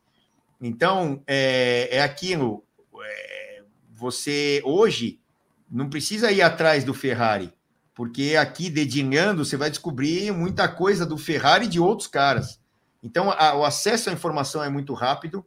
[0.59, 2.63] Então, é, é aquilo,
[3.05, 5.19] é, você hoje
[5.69, 7.53] não precisa ir atrás do Ferrari,
[7.93, 12.59] porque aqui, dedinhando, você vai descobrir muita coisa do Ferrari e de outros caras.
[13.03, 15.45] Então, a, o acesso à informação é muito rápido,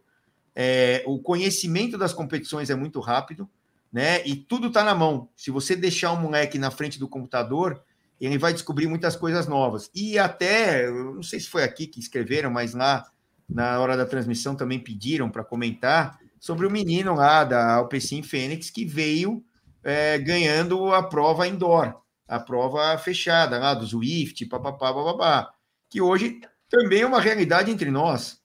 [0.59, 3.47] é, o conhecimento das competições é muito rápido,
[3.93, 4.27] né?
[4.27, 5.29] E tudo está na mão.
[5.37, 7.83] Se você deixar um moleque na frente do computador,
[8.19, 9.91] ele vai descobrir muitas coisas novas.
[9.95, 13.07] E até, não sei se foi aqui que escreveram, mas lá
[13.47, 18.71] na hora da transmissão também pediram para comentar sobre o menino lá da Alpecin Fênix
[18.71, 19.45] que veio
[19.85, 25.53] é, ganhando a prova indoor, a prova fechada lá do Zwift, papapá, bababá,
[25.91, 28.41] que hoje também é uma realidade entre nós.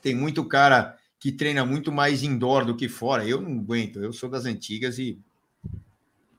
[0.00, 3.26] Tem muito cara que treina muito mais indoor do que fora.
[3.26, 5.18] Eu não aguento, eu sou das antigas e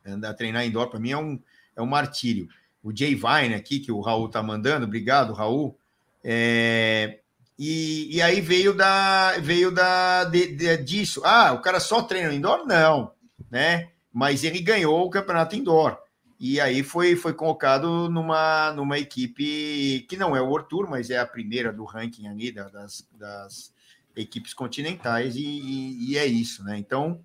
[0.05, 1.39] andar treinar indoor para mim é um,
[1.75, 2.47] é um martírio.
[2.82, 5.77] O Jay Vine aqui, que o Raul tá mandando, obrigado, Raul.
[6.23, 7.19] É,
[7.57, 11.21] e, e aí veio da veio da de, de, disso.
[11.25, 12.65] Ah, o cara só treina indoor?
[12.65, 13.11] Não,
[13.51, 13.89] né?
[14.13, 15.97] Mas ele ganhou o campeonato indoor.
[16.39, 21.09] E aí foi, foi colocado numa, numa equipe que não é o World Tour, mas
[21.09, 23.73] é a primeira do ranking ali das, das
[24.16, 26.78] equipes continentais e, e, e, é isso, né?
[26.78, 27.24] Então,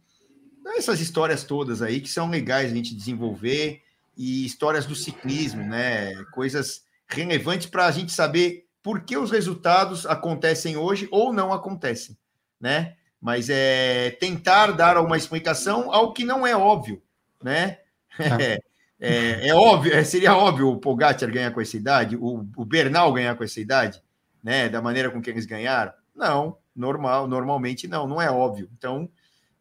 [0.77, 3.83] essas histórias todas aí que são legais a gente desenvolver
[4.17, 6.15] e histórias do ciclismo, né?
[6.33, 12.17] Coisas relevantes para a gente saber por que os resultados acontecem hoje ou não acontecem,
[12.61, 12.97] né?
[13.21, 17.03] Mas é tentar dar uma explicação ao que não é óbvio,
[17.43, 17.79] né?
[18.19, 18.61] É,
[19.01, 23.13] é, é óbvio, é, seria óbvio o Pogacar ganhar com essa idade, o, o Bernal
[23.13, 24.03] ganhar com essa idade,
[24.43, 24.69] né?
[24.69, 25.93] Da maneira com que eles ganharam.
[26.15, 28.69] Não, normal, normalmente não, não é óbvio.
[28.77, 29.09] Então,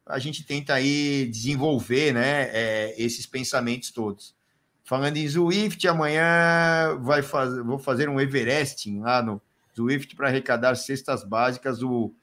[0.05, 4.35] a gente tenta aí desenvolver né, é, esses pensamentos todos.
[4.83, 9.41] Falando em Zwift, amanhã vai fazer, vou fazer um Everesting lá no
[9.75, 11.81] Zwift para arrecadar cestas básicas.
[11.81, 12.13] O,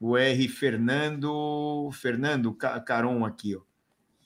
[0.00, 3.60] o R Fernando, Fernando Caron aqui, ó,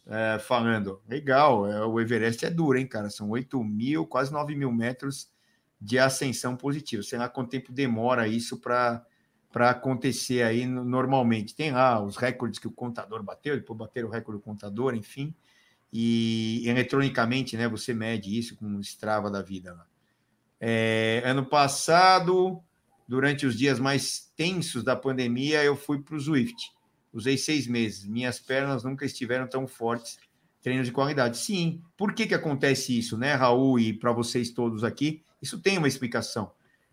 [0.06, 1.00] é, falando.
[1.08, 3.10] Legal, é, o Everest é duro, hein, cara?
[3.10, 5.28] São 8 mil, quase 9 mil metros
[5.80, 7.02] de ascensão positiva.
[7.02, 9.04] Sei lá quanto tempo demora isso para
[9.52, 11.54] para acontecer aí normalmente.
[11.54, 15.34] Tem lá os recordes que o contador bateu, depois bater o recorde do contador, enfim.
[15.92, 17.68] E eletronicamente, né?
[17.68, 19.78] Você mede isso com o Strava da vida.
[20.58, 22.62] É, ano passado,
[23.06, 26.72] durante os dias mais tensos da pandemia, eu fui para o Zwift.
[27.12, 28.06] Usei seis meses.
[28.06, 30.18] Minhas pernas nunca estiveram tão fortes.
[30.62, 31.36] Treinos de qualidade.
[31.36, 31.82] Sim.
[31.96, 35.22] Por que, que acontece isso, né, Raul, e para vocês todos aqui?
[35.42, 36.52] Isso tem uma explicação.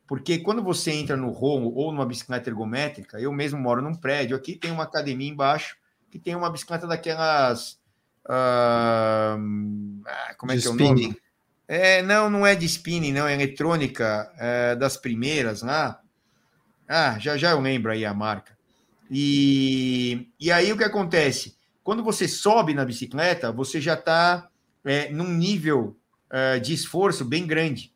[0.10, 4.36] Porque quando você entra no romo ou numa bicicleta ergométrica, eu mesmo moro num prédio,
[4.36, 5.78] aqui tem uma academia embaixo
[6.10, 7.80] que tem uma bicicleta daquelas.
[8.26, 10.02] Uh,
[10.36, 11.16] como é de que é o nome?
[11.68, 16.02] É, não, não é de spinning, não, é eletrônica, é das primeiras lá.
[16.88, 18.58] Ah, já já eu lembro aí a marca.
[19.12, 21.56] E, e aí o que acontece?
[21.84, 24.50] Quando você sobe na bicicleta, você já está
[24.84, 25.96] é, num nível
[26.32, 27.94] é, de esforço bem grande.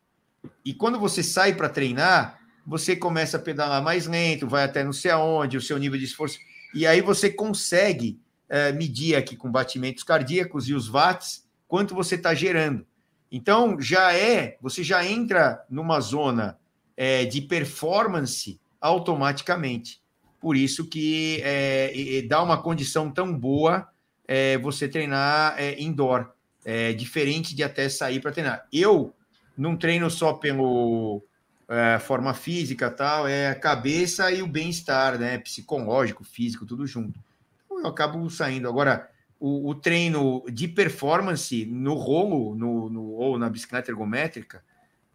[0.66, 4.94] E quando você sai para treinar, você começa a pedalar mais lento, vai até não
[4.94, 6.39] sei aonde, o seu nível de esforço.
[6.74, 8.20] E aí você consegue
[8.50, 12.86] é, medir aqui com batimentos cardíacos e os watts quanto você está gerando.
[13.32, 16.58] Então já é, você já entra numa zona
[16.96, 20.02] é, de performance automaticamente.
[20.39, 23.88] Por isso que é, dá uma condição tão boa
[24.62, 26.32] você treinar indoor,
[26.66, 28.68] é, diferente de até sair para treinar.
[28.72, 29.14] Eu
[29.58, 31.24] não treino só pelo
[31.68, 35.38] é, forma física tal, é a cabeça e o bem-estar, né?
[35.38, 37.20] Psicológico, físico, tudo junto.
[37.66, 38.68] Então, eu acabo saindo.
[38.68, 44.64] Agora, o, o treino de performance no rolo no, no, ou na bicicleta ergométrica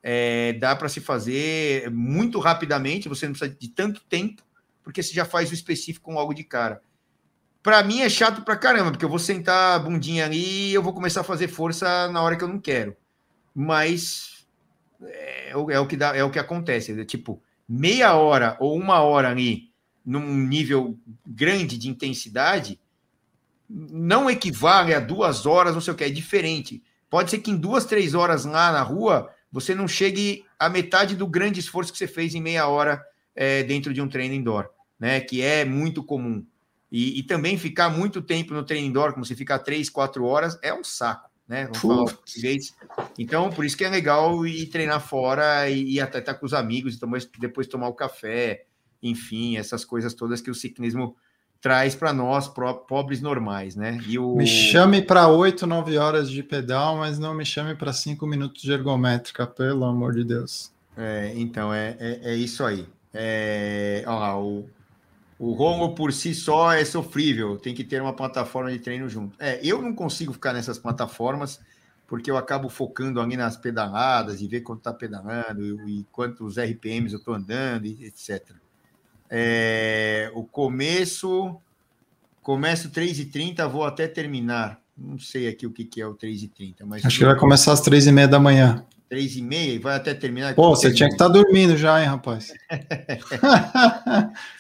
[0.03, 4.43] é, dá para se fazer muito rapidamente, você não precisa de tanto tempo,
[4.83, 6.81] porque você já faz o específico logo de cara.
[7.63, 10.83] Para mim é chato para caramba, porque eu vou sentar a bundinha ali e eu
[10.83, 12.97] vou começar a fazer força na hora que eu não quero
[13.61, 14.47] mas
[15.03, 16.93] é, é, o que dá, é o que acontece.
[16.93, 19.73] É, tipo, meia hora ou uma hora ali,
[20.07, 20.97] num nível
[21.27, 22.79] grande de intensidade,
[23.69, 26.85] não equivale a duas horas, não sei o que, é diferente.
[27.11, 31.17] Pode ser que em duas, três horas lá na rua, você não chegue à metade
[31.17, 33.05] do grande esforço que você fez em meia hora
[33.35, 35.21] é, dentro de um treino indoor, né?
[35.21, 36.47] Que é muito comum.
[36.93, 40.57] E, e, também ficar muito tempo no treino indoor, como você ficar três, quatro horas,
[40.63, 41.65] é um saco né?
[41.65, 42.75] Vamos falar português.
[43.19, 46.45] Então, por isso que é legal ir treinar fora e, e até estar tá com
[46.45, 48.67] os amigos, e depois, depois tomar o café,
[49.03, 51.17] enfim, essas coisas todas que o ciclismo
[51.61, 52.49] traz para nós,
[52.87, 54.01] pobres normais, né?
[54.07, 54.37] E o...
[54.37, 58.63] Me chame para 8, 9 horas de pedal, mas não me chame para 5 minutos
[58.63, 60.71] de ergométrica, pelo amor de Deus.
[60.97, 62.87] É, então, é, é, é isso aí.
[63.13, 64.69] É, ó o,
[65.39, 69.37] o Rongo por si só é sofrível, tem que ter uma plataforma de treino junto.
[69.39, 71.61] É, eu não consigo ficar nessas plataformas
[72.09, 76.59] porque eu acabo focando ali nas pedaladas e ver quanto está pedalando e, e, quantos
[76.59, 78.51] RPMs eu estou andando, e etc.
[79.31, 81.61] É, o começo,
[82.43, 84.81] começo 3h30, vou até terminar.
[84.97, 87.05] Não sei aqui o que, que é o 3h30, mas.
[87.05, 88.85] Acho que vai começar às 3h30 da manhã.
[89.13, 90.55] 3h30 e vai até terminar.
[90.55, 92.53] Pô, você tinha que estar tá dormindo já, hein, rapaz?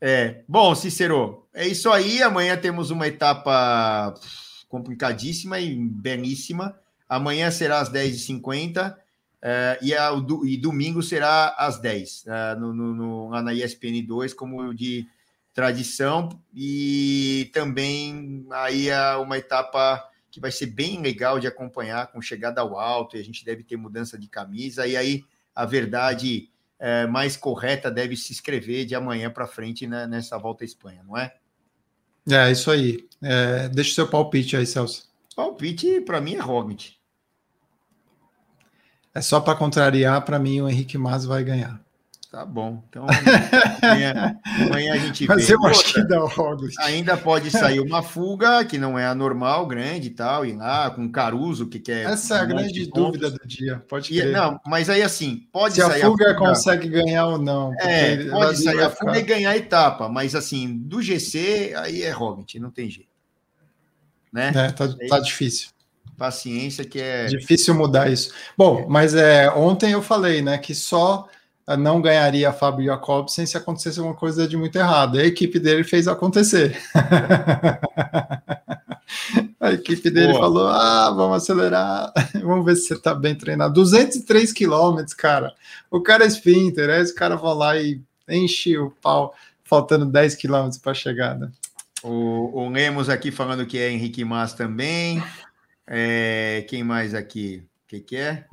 [0.00, 2.22] É, bom, Cícero, é isso aí.
[2.22, 4.14] Amanhã temos uma etapa
[4.68, 6.78] complicadíssima e belíssima.
[7.08, 8.94] Amanhã será às 10h50
[9.40, 13.54] é, e, a, do, e domingo será às 10 é, no, no, no, lá na
[13.54, 15.06] ESPN 2, como de
[15.52, 16.28] tradição.
[16.54, 22.60] E também aí é uma etapa que vai ser bem legal de acompanhar, com chegada
[22.60, 24.86] ao alto, e a gente deve ter mudança de camisa.
[24.86, 25.24] E aí
[25.54, 30.64] a verdade é, mais correta deve se escrever de amanhã para frente né, nessa volta
[30.64, 31.34] à Espanha, não é?
[32.30, 33.08] É, isso aí.
[33.22, 35.08] É, deixa o seu palpite aí, Celso.
[35.34, 36.94] Palpite, para mim, é Roglic.
[39.14, 41.80] É só para contrariar, para mim, o Henrique Mas vai ganhar.
[42.30, 42.84] Tá bom.
[42.90, 43.06] Então,
[43.82, 45.54] amanhã, amanhã a gente Mas vê.
[45.54, 46.18] eu acho que dá
[46.80, 50.90] Ainda pode sair uma fuga, que não é a normal, grande e tal, e lá
[50.90, 52.04] com Caruso, que quer.
[52.04, 54.28] Essa é a grande dúvida do dia, pode crer.
[54.28, 56.02] E, não, mas aí assim, pode Se sair.
[56.02, 57.72] a fuga, a fuga consegue ganhar ou não.
[57.80, 59.18] É, pode sair a fuga ficar...
[59.18, 63.08] e ganhar a etapa, mas assim, do GC, aí é Roglic, não tem jeito.
[64.30, 64.52] Né?
[64.54, 65.70] É, tá, tá difícil
[66.18, 68.32] paciência que é difícil mudar isso.
[68.56, 71.28] Bom, mas é ontem eu falei, né, que só
[71.76, 75.18] não ganharia Fábio Jacobsen se acontecesse alguma coisa de muito errado.
[75.18, 76.78] A equipe dele fez acontecer.
[79.60, 80.40] a equipe dele Boa.
[80.40, 82.12] falou: ah, vamos acelerar,
[82.42, 83.74] vamos ver se você está bem treinado.
[83.74, 85.54] 203 quilômetros, cara.
[85.90, 90.36] O cara é sprinter, aí os caras vão lá e enche o pau, faltando 10
[90.36, 91.52] quilômetros para a chegada.
[92.02, 95.22] O, o Lemos aqui falando que é Henrique Mas também.
[95.86, 97.62] É, quem mais aqui?
[97.84, 98.44] O que, que é?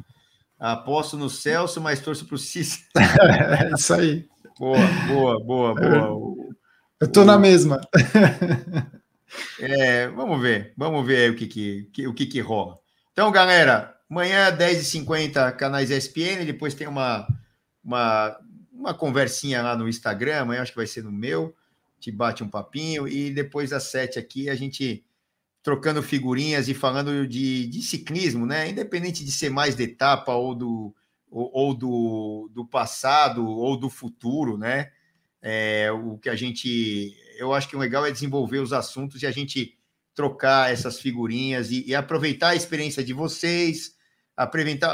[0.71, 2.83] Aposto no Celso, mas torço para o Cícero.
[2.97, 4.27] é isso aí.
[4.57, 6.55] Boa, boa, boa, boa.
[6.99, 7.81] Eu tô na mesma.
[9.59, 12.79] É, vamos ver, vamos ver o que, que, o que, que rola.
[13.11, 17.27] Então, galera, amanhã, 10h50, canais ESPN, depois tem uma,
[17.83, 18.39] uma,
[18.71, 21.53] uma conversinha lá no Instagram, amanhã acho que vai ser no meu,
[21.99, 25.03] te bate um papinho, e depois às 7 aqui a gente
[25.65, 28.69] trocando figurinhas e falando de, de ciclismo, né?
[28.69, 30.95] Independente de ser mais de etapa ou do,
[31.27, 34.91] ou, ou do, do passado ou do futuro, né?
[35.41, 39.25] É, o que a gente eu acho que o legal é desenvolver os assuntos e
[39.25, 39.75] a gente
[40.13, 43.95] trocar essas figurinhas e, e aproveitar a experiência de vocês,
[44.37, 44.93] aproveitar,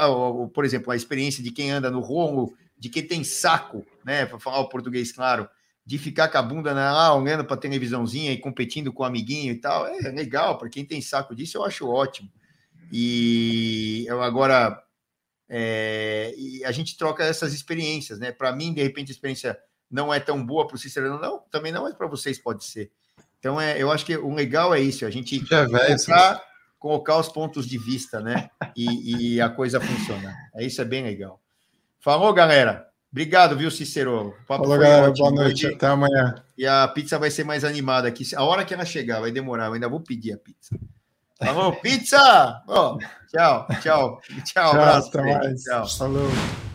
[0.54, 4.38] por exemplo, a experiência de quem anda no rongo, de quem tem saco, né, para
[4.38, 5.46] falar o português claro,
[5.84, 9.52] de ficar com a bunda lá olhando para a televisãozinha e competindo com o amiguinho
[9.52, 12.30] e tal, é legal, para quem tem saco disso, eu acho ótimo.
[12.92, 14.82] E eu agora
[15.54, 18.32] é, e a gente troca essas experiências, né?
[18.32, 19.58] Para mim, de repente, a experiência
[19.90, 22.90] não é tão boa para o Cicerone, não, também não, mas para vocês pode ser.
[23.38, 26.42] Então, é, eu acho que o legal é isso, a gente é colocar,
[26.78, 28.48] colocar os pontos de vista, né?
[28.74, 30.34] E, e, a coisa funciona.
[30.54, 31.38] É isso, é bem legal.
[32.00, 32.88] Falou, galera.
[33.12, 34.34] Obrigado, viu, Cicero?
[34.48, 35.10] Falou, galera.
[35.10, 35.30] Ótimo.
[35.30, 35.66] Boa noite.
[35.66, 36.34] Até amanhã.
[36.56, 38.24] E a pizza vai ser mais animada aqui.
[38.34, 39.66] A hora que ela chegar, vai demorar.
[39.66, 40.74] Eu ainda vou pedir a pizza.
[41.38, 42.62] Falou, pizza!
[42.66, 42.98] Tchau,
[43.30, 43.66] tchau.
[43.82, 45.08] Tchau, tchau abraço.
[45.08, 45.62] Até mais.
[45.62, 45.88] Tchau.
[45.88, 46.71] Falou.